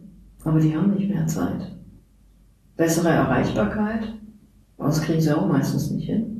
aber 0.43 0.59
die 0.59 0.75
haben 0.75 0.93
nicht 0.93 1.09
mehr 1.09 1.25
Zeit. 1.25 1.75
Bessere 2.75 3.09
Erreichbarkeit, 3.09 4.13
aber 4.77 4.87
das 4.89 5.01
kriegen 5.01 5.21
sie 5.21 5.35
auch 5.35 5.47
meistens 5.47 5.89
nicht 5.91 6.05
hin. 6.05 6.39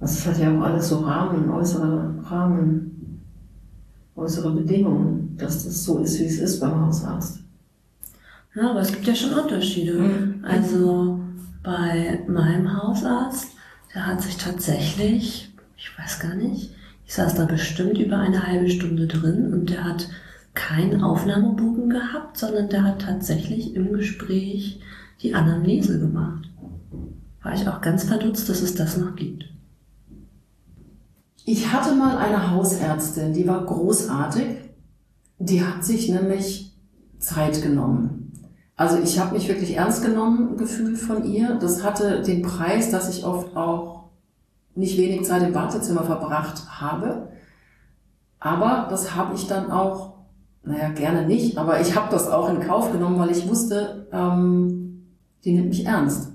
Das 0.00 0.26
also 0.26 0.30
hat 0.30 0.40
ja 0.40 0.58
auch 0.58 0.64
alles 0.64 0.88
so 0.88 0.98
Rahmen, 1.00 1.48
äußere 1.50 2.14
Rahmen, 2.24 3.22
äußere 4.16 4.52
Bedingungen, 4.52 5.36
dass 5.38 5.64
das 5.64 5.84
so 5.84 5.98
ist, 6.00 6.18
wie 6.18 6.24
es 6.24 6.40
ist 6.40 6.60
beim 6.60 6.86
Hausarzt. 6.86 7.38
Ja, 8.54 8.70
aber 8.70 8.80
es 8.80 8.92
gibt 8.92 9.06
ja 9.06 9.14
schon 9.14 9.38
Unterschiede. 9.38 9.94
Mhm. 9.94 10.44
Also 10.44 11.20
bei 11.62 12.20
meinem 12.26 12.82
Hausarzt, 12.82 13.48
der 13.94 14.06
hat 14.06 14.22
sich 14.22 14.36
tatsächlich, 14.36 15.54
ich 15.76 15.98
weiß 15.98 16.20
gar 16.20 16.34
nicht, 16.34 16.74
ich 17.12 17.16
saß 17.16 17.34
da 17.34 17.44
bestimmt 17.44 17.98
über 17.98 18.16
eine 18.16 18.46
halbe 18.46 18.70
Stunde 18.70 19.06
drin 19.06 19.52
und 19.52 19.68
der 19.68 19.84
hat 19.84 20.08
keinen 20.54 21.04
Aufnahmebogen 21.04 21.90
gehabt, 21.90 22.38
sondern 22.38 22.70
der 22.70 22.84
hat 22.84 23.02
tatsächlich 23.02 23.74
im 23.74 23.92
Gespräch 23.92 24.80
die 25.20 25.34
Anamnese 25.34 26.00
gemacht. 26.00 26.48
War 27.42 27.52
ich 27.52 27.68
auch 27.68 27.82
ganz 27.82 28.04
verdutzt, 28.04 28.48
dass 28.48 28.62
es 28.62 28.74
das 28.74 28.96
noch 28.96 29.14
gibt. 29.14 29.44
Ich 31.44 31.70
hatte 31.70 31.94
mal 31.94 32.16
eine 32.16 32.50
Hausärztin, 32.50 33.34
die 33.34 33.46
war 33.46 33.66
großartig. 33.66 34.46
Die 35.38 35.62
hat 35.62 35.84
sich 35.84 36.08
nämlich 36.08 36.74
Zeit 37.18 37.60
genommen. 37.60 38.32
Also 38.74 38.96
ich 38.96 39.18
habe 39.18 39.34
mich 39.34 39.48
wirklich 39.48 39.76
ernst 39.76 40.02
genommen 40.02 40.56
gefühlt 40.56 40.96
von 40.96 41.30
ihr. 41.30 41.58
Das 41.60 41.84
hatte 41.84 42.22
den 42.22 42.40
Preis, 42.40 42.90
dass 42.90 43.14
ich 43.14 43.26
oft 43.26 43.54
auch 43.54 44.01
nicht 44.74 44.98
wenig 44.98 45.24
Zeit 45.24 45.42
im 45.42 45.54
Wartezimmer 45.54 46.04
verbracht 46.04 46.62
habe. 46.80 47.28
Aber 48.40 48.88
das 48.90 49.14
habe 49.14 49.34
ich 49.34 49.46
dann 49.46 49.70
auch, 49.70 50.14
naja, 50.64 50.88
gerne 50.90 51.26
nicht, 51.26 51.58
aber 51.58 51.80
ich 51.80 51.94
habe 51.94 52.10
das 52.10 52.28
auch 52.28 52.48
in 52.48 52.60
Kauf 52.60 52.92
genommen, 52.92 53.18
weil 53.18 53.30
ich 53.30 53.48
wusste, 53.48 54.08
ähm, 54.12 55.06
die 55.44 55.52
nimmt 55.52 55.68
mich 55.68 55.86
ernst. 55.86 56.32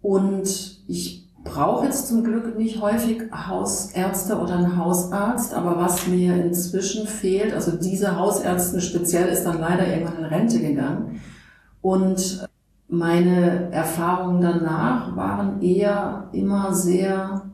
Und 0.00 0.82
ich 0.88 1.28
brauche 1.44 1.86
jetzt 1.86 2.08
zum 2.08 2.24
Glück 2.24 2.56
nicht 2.56 2.80
häufig 2.80 3.22
Hausärzte 3.32 4.38
oder 4.38 4.54
einen 4.54 4.76
Hausarzt, 4.76 5.54
aber 5.54 5.76
was 5.76 6.06
mir 6.06 6.34
inzwischen 6.36 7.06
fehlt, 7.06 7.54
also 7.54 7.72
diese 7.76 8.16
Hausärztin 8.16 8.80
speziell 8.80 9.28
ist 9.28 9.44
dann 9.44 9.60
leider 9.60 9.86
irgendwann 9.86 10.18
in 10.18 10.24
Rente 10.24 10.60
gegangen 10.60 11.20
und 11.80 12.48
meine 12.88 13.70
Erfahrungen 13.70 14.40
danach 14.40 15.14
waren 15.14 15.60
eher 15.60 16.30
immer 16.32 16.74
sehr 16.74 17.50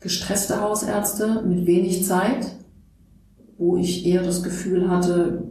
gestresste 0.00 0.60
Hausärzte 0.60 1.42
mit 1.46 1.66
wenig 1.66 2.04
Zeit, 2.04 2.56
wo 3.58 3.76
ich 3.76 4.04
eher 4.06 4.22
das 4.22 4.42
Gefühl 4.42 4.90
hatte, 4.90 5.44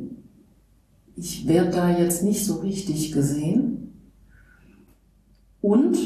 ich 1.16 1.48
werde 1.48 1.72
da 1.72 1.90
jetzt 1.98 2.24
nicht 2.24 2.46
so 2.46 2.56
richtig 2.56 3.14
gesehen. 3.14 3.94
Und 5.62 5.98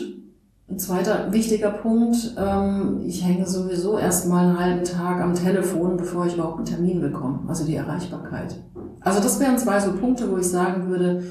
ein 0.69 0.77
zweiter 0.77 1.33
wichtiger 1.33 1.71
Punkt, 1.71 2.35
ähm, 2.37 3.01
ich 3.05 3.25
hänge 3.25 3.47
sowieso 3.47 3.97
erstmal 3.97 4.45
einen 4.45 4.59
halben 4.59 4.83
Tag 4.83 5.19
am 5.19 5.33
Telefon, 5.33 5.97
bevor 5.97 6.27
ich 6.27 6.35
überhaupt 6.35 6.57
einen 6.57 6.65
Termin 6.65 7.01
bekomme, 7.01 7.39
also 7.47 7.65
die 7.65 7.75
Erreichbarkeit. 7.75 8.55
Also 9.01 9.19
das 9.19 9.39
wären 9.39 9.57
zwei 9.57 9.79
so 9.79 9.93
Punkte, 9.93 10.31
wo 10.31 10.37
ich 10.37 10.47
sagen 10.47 10.87
würde, 10.89 11.23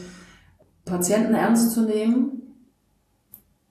Patienten 0.88 1.34
ernst 1.34 1.72
zu 1.72 1.82
nehmen 1.82 2.42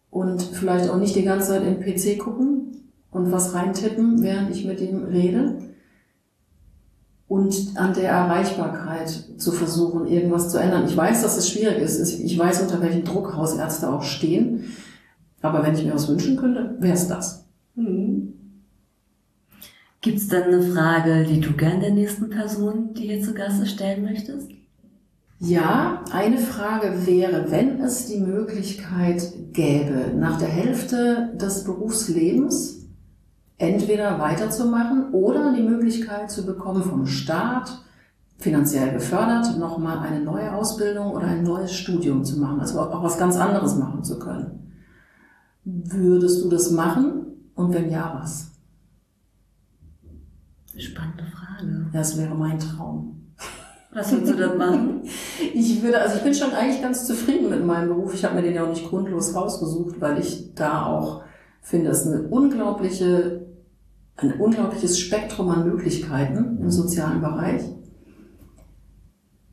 und 0.10 0.42
vielleicht 0.42 0.90
auch 0.90 0.98
nicht 0.98 1.16
die 1.16 1.24
ganze 1.24 1.50
Zeit 1.50 1.64
im 1.64 1.80
PC 1.80 2.20
gucken 2.20 2.92
und 3.12 3.32
was 3.32 3.54
reintippen, 3.54 4.22
während 4.22 4.50
ich 4.52 4.66
mit 4.66 4.80
ihm 4.82 5.04
rede. 5.06 5.58
Und 7.28 7.74
an 7.76 7.94
der 7.94 8.10
Erreichbarkeit 8.10 9.10
zu 9.38 9.52
versuchen, 9.52 10.08
irgendwas 10.08 10.50
zu 10.50 10.60
ändern. 10.60 10.86
Ich 10.86 10.96
weiß, 10.96 11.24
dass 11.24 11.38
es 11.38 11.50
schwierig 11.50 11.80
ist. 11.80 12.20
Ich 12.20 12.40
weiß, 12.40 12.62
unter 12.62 12.82
welchem 12.82 13.04
Druck 13.04 13.36
Hausärzte 13.36 13.92
auch 13.92 14.04
stehen. 14.04 14.64
Aber 15.42 15.62
wenn 15.62 15.76
ich 15.76 15.84
mir 15.84 15.94
was 15.94 16.08
wünschen 16.08 16.38
könnte, 16.38 16.78
wäre 16.80 16.94
es 16.94 17.08
das. 17.08 17.46
Mhm. 17.76 18.34
Gibt 20.02 20.20
es 20.20 20.30
dann 20.30 20.44
eine 20.44 20.62
Frage, 20.62 21.26
die 21.26 21.42
du 21.42 21.52
gern 21.52 21.82
der 21.82 21.92
nächsten 21.92 22.30
Person, 22.30 22.94
die 22.94 23.08
hier 23.08 23.22
zu 23.22 23.34
Gast 23.34 23.68
stellen 23.68 24.04
möchtest? 24.04 24.52
Ja, 25.40 26.04
eine 26.12 26.40
Frage 26.40 27.06
wäre, 27.06 27.52
wenn 27.52 27.80
es 27.82 28.08
die 28.08 28.20
Möglichkeit 28.20 29.54
gäbe, 29.54 30.14
nach 30.16 30.40
der 30.40 30.48
Hälfte 30.48 31.32
des 31.36 31.64
Berufslebens 31.64 32.88
entweder 33.60 34.20
weiterzumachen 34.20 35.14
oder 35.14 35.54
die 35.54 35.62
Möglichkeit 35.62 36.32
zu 36.32 36.46
bekommen 36.46 36.84
vom 36.84 37.06
Staat, 37.06 37.84
finanziell 38.40 38.92
gefördert, 38.94 39.58
nochmal 39.60 40.00
eine 40.00 40.22
neue 40.22 40.54
Ausbildung 40.54 41.12
oder 41.12 41.28
ein 41.28 41.44
neues 41.44 41.74
Studium 41.74 42.24
zu 42.24 42.40
machen, 42.40 42.60
also 42.60 42.80
auch 42.80 43.04
was 43.04 43.20
ganz 43.20 43.36
anderes 43.38 43.76
machen 43.76 44.04
zu 44.04 44.18
können. 44.18 44.74
Würdest 45.64 46.44
du 46.44 46.50
das 46.50 46.72
machen? 46.72 47.26
Und 47.54 47.74
wenn 47.74 47.92
ja, 47.92 48.20
was? 48.20 48.52
Spannende 50.78 51.26
Frage. 51.26 51.90
Das 51.92 52.18
wäre 52.18 52.36
mein 52.36 52.60
Traum. 52.60 53.17
Was 53.98 54.12
würdest 54.12 54.34
du 54.34 54.38
dann 54.38 54.58
machen? 54.58 55.02
Ich 55.54 55.82
würde, 55.82 56.00
also 56.00 56.18
ich 56.18 56.24
bin 56.24 56.34
schon 56.34 56.52
eigentlich 56.52 56.82
ganz 56.82 57.08
zufrieden 57.08 57.50
mit 57.50 57.66
meinem 57.66 57.90
Beruf. 57.90 58.14
Ich 58.14 58.24
habe 58.24 58.36
mir 58.36 58.44
den 58.44 58.54
ja 58.54 58.64
auch 58.64 58.70
nicht 58.70 58.88
grundlos 58.88 59.34
rausgesucht, 59.34 60.00
weil 60.00 60.20
ich 60.20 60.54
da 60.54 60.86
auch 60.86 61.24
finde, 61.62 61.90
es 61.90 62.02
ist 62.02 62.14
eine 62.14 62.28
unglaubliche, 62.28 63.48
ein 64.18 64.34
unglaubliches 64.34 65.00
Spektrum 65.00 65.50
an 65.50 65.68
Möglichkeiten 65.68 66.60
im 66.62 66.70
sozialen 66.70 67.22
Bereich. 67.22 67.64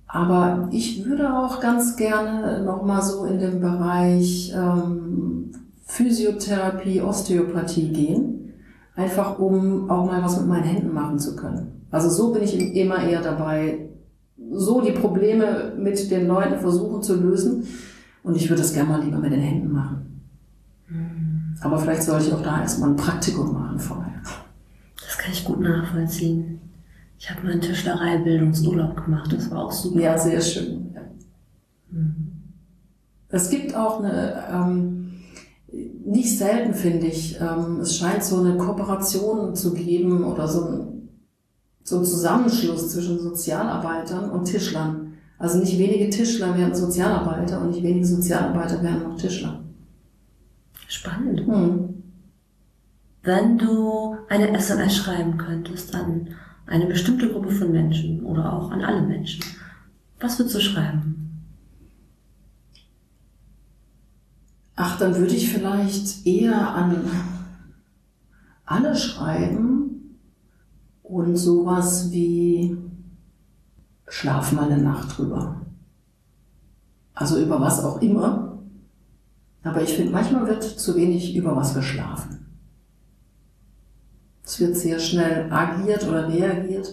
Aber 0.07 0.69
ich 0.73 1.07
würde 1.07 1.37
auch 1.37 1.61
ganz 1.61 1.97
gerne 1.97 2.63
nochmal 2.63 3.03
so 3.03 3.25
in 3.25 3.39
den 3.39 3.61
Bereich 3.61 4.53
ähm, 4.55 5.53
Physiotherapie, 5.87 7.01
Osteopathie 7.01 7.93
gehen, 7.93 8.53
einfach 8.95 9.39
um 9.39 9.91
auch 9.91 10.05
mal 10.05 10.23
was 10.23 10.39
mit 10.39 10.49
meinen 10.49 10.65
Händen 10.65 10.93
machen 10.93 11.19
zu 11.19 11.35
können. 11.35 11.87
Also 11.91 12.11
so 12.11 12.33
bin 12.33 12.43
ich 12.43 12.77
immer 12.77 13.03
eher 13.03 13.23
dabei, 13.23 13.89
so 14.53 14.81
die 14.81 14.93
Probleme 14.93 15.73
mit 15.79 16.11
den 16.11 16.27
Leuten 16.27 16.59
versuchen 16.61 17.03
zu 17.03 17.21
lösen. 17.21 17.67
Und 18.23 18.37
ich 18.37 18.49
würde 18.49 18.63
das 18.63 18.73
gerne 18.73 18.89
mal 18.89 19.03
lieber 19.03 19.19
mit 19.19 19.33
den 19.33 19.41
Händen 19.41 19.73
machen. 19.73 20.21
Mhm. 20.89 21.57
Aber 21.61 21.79
vielleicht 21.79 22.03
sollte 22.03 22.27
ich 22.27 22.33
auch 22.33 22.43
da 22.43 22.61
erstmal 22.61 22.91
ein 22.91 22.97
Praktikum 22.97 23.53
machen 23.53 23.79
vorher. 23.79 24.23
Das 25.05 25.19
kann 25.19 25.33
ich 25.33 25.45
gut 25.45 25.61
nachvollziehen. 25.61 26.61
Ich 27.19 27.31
habe 27.31 27.47
meinen 27.47 27.61
Tischlerei-Bildungsurlaub 27.61 29.05
gemacht, 29.05 29.33
das 29.33 29.51
war 29.51 29.67
auch 29.67 29.73
super. 29.73 30.01
Ja, 30.01 30.19
sehr 30.19 30.41
schön. 30.41 30.93
Ja. 30.95 31.01
Mhm. 31.91 32.33
Es 33.29 33.51
gibt 33.51 33.75
auch 33.75 34.03
eine, 34.03 34.45
ähm, 34.53 35.13
nicht 36.05 36.39
selten 36.39 36.75
finde 36.75 37.07
ich, 37.07 37.41
ähm, 37.41 37.81
es 37.81 37.97
scheint 37.97 38.23
so 38.23 38.41
eine 38.41 38.57
Kooperation 38.57 39.55
zu 39.55 39.75
geben 39.75 40.25
oder 40.25 40.49
so 40.49 40.65
ein 40.67 40.94
so 41.85 41.99
ein 41.99 42.05
Zusammenschluss 42.05 42.91
zwischen 42.93 43.21
Sozialarbeitern 43.21 44.31
und 44.31 44.47
Tischlern. 44.47 45.13
Also 45.39 45.59
nicht 45.59 45.79
wenige 45.79 46.09
Tischler 46.09 46.57
werden 46.57 46.75
Sozialarbeiter 46.75 47.61
und 47.61 47.71
nicht 47.71 47.83
wenige 47.83 48.07
Sozialarbeiter 48.07 48.83
werden 48.83 49.03
noch 49.03 49.17
Tischler. 49.19 49.63
Spannend. 50.89 51.47
Hm. 51.47 52.03
Wenn 53.23 53.59
du 53.59 54.17
eine 54.29 54.57
SMS 54.57 54.97
schreiben 54.97 55.37
könntest 55.37 55.95
an 55.95 56.29
eine 56.67 56.87
bestimmte 56.87 57.31
Gruppe 57.31 57.51
von 57.51 57.71
Menschen 57.71 58.25
oder 58.25 58.53
auch 58.53 58.71
an 58.71 58.83
alle 58.83 59.03
Menschen, 59.03 59.45
was 60.21 60.39
würdest 60.39 60.57
du 60.57 60.61
schreiben? 60.61 61.21
Ach, 64.77 64.99
dann 64.99 65.15
würde 65.17 65.35
ich 65.35 65.53
vielleicht 65.53 66.27
eher 66.27 66.69
an 66.75 66.97
alle 68.65 68.97
schreiben, 68.97 69.84
und 71.05 71.37
sowas 71.37 72.11
wie 72.11 72.77
schlaf 74.09 74.53
mal 74.53 74.71
eine 74.71 74.83
Nacht 74.83 75.17
drüber. 75.17 75.61
Also 77.15 77.39
über 77.39 77.61
was 77.61 77.85
auch 77.85 78.01
immer. 78.03 78.59
Aber 79.63 79.83
ich 79.83 79.95
finde, 79.95 80.13
manchmal 80.13 80.47
wird 80.47 80.63
zu 80.65 80.97
wenig 80.97 81.37
über 81.37 81.55
was 81.55 81.75
geschlafen. 81.75 82.47
Es 84.45 84.61
wird 84.61 84.77
sehr 84.77 84.99
schnell 84.99 85.51
agiert 85.51 86.07
oder 86.07 86.29
reagiert. 86.29 86.93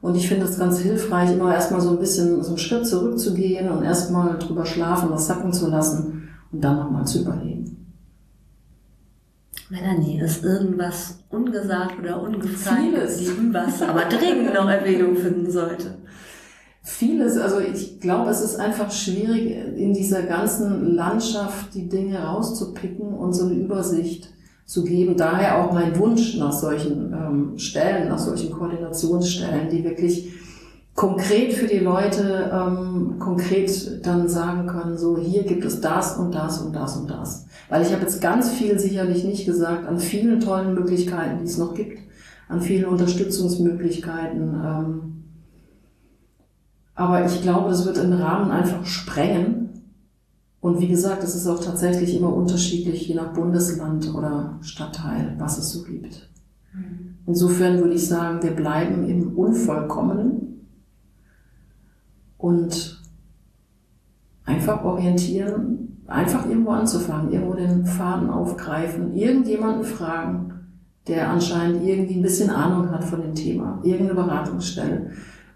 Und 0.00 0.16
ich 0.16 0.28
finde 0.28 0.44
es 0.46 0.58
ganz 0.58 0.78
hilfreich, 0.78 1.32
immer 1.32 1.54
erstmal 1.54 1.80
so 1.80 1.90
ein 1.90 1.98
bisschen 1.98 2.42
so 2.42 2.50
einen 2.50 2.58
Schritt 2.58 2.86
zurückzugehen 2.86 3.70
und 3.70 3.84
erstmal 3.84 4.38
drüber 4.38 4.66
schlafen, 4.66 5.10
was 5.10 5.26
sacken 5.26 5.52
zu 5.52 5.68
lassen 5.68 6.28
und 6.52 6.60
dann 6.60 6.76
nochmal 6.76 7.06
zu 7.06 7.22
überlegen. 7.22 7.83
Melanie, 9.74 10.20
ist 10.20 10.44
irgendwas 10.44 11.18
ungesagt 11.30 11.98
oder 11.98 12.22
ungefragt 12.22 12.94
geblieben, 12.94 13.52
was 13.52 13.82
aber 13.82 14.04
dringend 14.04 14.54
noch 14.54 14.68
Erwähnung 14.68 15.16
finden 15.16 15.50
sollte? 15.50 15.98
Vieles, 16.84 17.36
also 17.38 17.58
ich 17.58 17.98
glaube, 17.98 18.30
es 18.30 18.40
ist 18.40 18.60
einfach 18.60 18.92
schwierig, 18.92 19.50
in 19.76 19.92
dieser 19.92 20.22
ganzen 20.22 20.94
Landschaft 20.94 21.74
die 21.74 21.88
Dinge 21.88 22.22
rauszupicken 22.22 23.14
und 23.14 23.32
so 23.32 23.46
eine 23.46 23.54
Übersicht 23.54 24.28
zu 24.64 24.84
geben. 24.84 25.16
Daher 25.16 25.64
auch 25.64 25.72
mein 25.72 25.98
Wunsch 25.98 26.36
nach 26.36 26.52
solchen 26.52 27.12
ähm, 27.12 27.58
Stellen, 27.58 28.08
nach 28.08 28.18
solchen 28.18 28.52
Koordinationsstellen, 28.52 29.70
die 29.70 29.82
wirklich 29.82 30.32
konkret 30.94 31.52
für 31.54 31.66
die 31.66 31.80
Leute 31.80 32.50
ähm, 32.52 33.18
konkret 33.18 34.06
dann 34.06 34.28
sagen 34.28 34.66
können, 34.66 34.96
so 34.96 35.18
hier 35.18 35.42
gibt 35.42 35.64
es 35.64 35.80
das 35.80 36.16
und 36.16 36.34
das 36.34 36.60
und 36.60 36.74
das 36.74 36.96
und 36.96 37.10
das. 37.10 37.46
Weil 37.68 37.82
ich 37.82 37.92
habe 37.92 38.02
jetzt 38.02 38.20
ganz 38.20 38.50
viel 38.50 38.78
sicherlich 38.78 39.24
nicht 39.24 39.44
gesagt 39.44 39.86
an 39.86 39.98
vielen 39.98 40.40
tollen 40.40 40.74
Möglichkeiten, 40.74 41.38
die 41.40 41.46
es 41.46 41.58
noch 41.58 41.74
gibt, 41.74 41.98
an 42.48 42.60
vielen 42.60 42.84
Unterstützungsmöglichkeiten. 42.84 44.54
Ähm, 44.54 45.24
aber 46.94 47.26
ich 47.26 47.42
glaube, 47.42 47.70
das 47.70 47.84
wird 47.84 47.96
den 47.96 48.12
Rahmen 48.12 48.52
einfach 48.52 48.86
sprengen. 48.86 49.70
Und 50.60 50.80
wie 50.80 50.88
gesagt, 50.88 51.24
es 51.24 51.34
ist 51.34 51.48
auch 51.48 51.62
tatsächlich 51.62 52.16
immer 52.16 52.32
unterschiedlich, 52.32 53.08
je 53.08 53.16
nach 53.16 53.32
Bundesland 53.32 54.14
oder 54.14 54.58
Stadtteil, 54.62 55.34
was 55.38 55.58
es 55.58 55.70
so 55.70 55.82
gibt. 55.82 56.30
Mhm. 56.72 57.16
Insofern 57.26 57.80
würde 57.80 57.94
ich 57.94 58.06
sagen, 58.06 58.42
wir 58.42 58.52
bleiben 58.52 59.08
im 59.08 59.36
Unvollkommenen 59.36 60.43
und 62.44 63.00
einfach 64.44 64.84
orientieren, 64.84 66.02
einfach 66.06 66.46
irgendwo 66.46 66.72
anzufangen, 66.72 67.32
irgendwo 67.32 67.54
den 67.54 67.86
Faden 67.86 68.28
aufgreifen, 68.28 69.16
irgendjemanden 69.16 69.84
fragen, 69.84 70.52
der 71.08 71.30
anscheinend 71.30 71.82
irgendwie 71.82 72.16
ein 72.16 72.22
bisschen 72.22 72.50
Ahnung 72.50 72.90
hat 72.90 73.02
von 73.02 73.22
dem 73.22 73.34
Thema, 73.34 73.80
irgendeine 73.82 74.20
Beratungsstelle. 74.20 75.12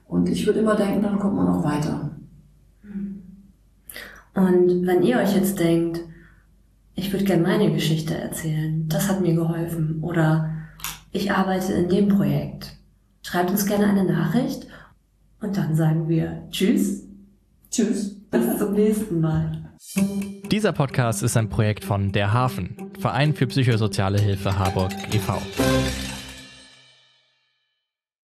Und 0.06 0.30
ich 0.30 0.46
würde 0.46 0.60
immer 0.60 0.76
denken, 0.76 1.02
dann 1.02 1.18
kommt 1.18 1.36
man 1.36 1.48
auch 1.48 1.62
weiter. 1.62 2.10
Und 4.34 4.86
wenn 4.86 5.02
ihr 5.02 5.18
euch 5.18 5.34
jetzt 5.34 5.58
denkt, 5.58 6.00
ich 6.94 7.12
würde 7.12 7.26
gerne 7.26 7.42
meine 7.42 7.70
Geschichte 7.70 8.14
erzählen, 8.16 8.88
das 8.88 9.10
hat 9.10 9.20
mir 9.20 9.34
geholfen 9.34 9.98
oder 10.00 10.54
ich 11.12 11.32
arbeite 11.32 11.74
in 11.74 11.90
dem 11.90 12.08
Projekt, 12.08 12.78
schreibt 13.20 13.50
uns 13.50 13.66
gerne 13.66 13.88
eine 13.88 14.04
Nachricht 14.04 14.67
und 15.40 15.56
dann 15.56 15.74
sagen 15.74 16.08
wir 16.08 16.42
Tschüss. 16.50 17.04
Tschüss. 17.70 18.14
Bis 18.30 18.58
zum 18.58 18.72
nächsten 18.74 19.20
Mal. 19.20 19.70
Dieser 20.50 20.72
Podcast 20.72 21.22
ist 21.22 21.36
ein 21.36 21.48
Projekt 21.48 21.84
von 21.84 22.12
Der 22.12 22.32
Hafen, 22.32 22.90
Verein 22.98 23.34
für 23.34 23.46
psychosoziale 23.46 24.20
Hilfe 24.20 24.58
Harburg 24.58 24.92
e.V. 25.12 25.40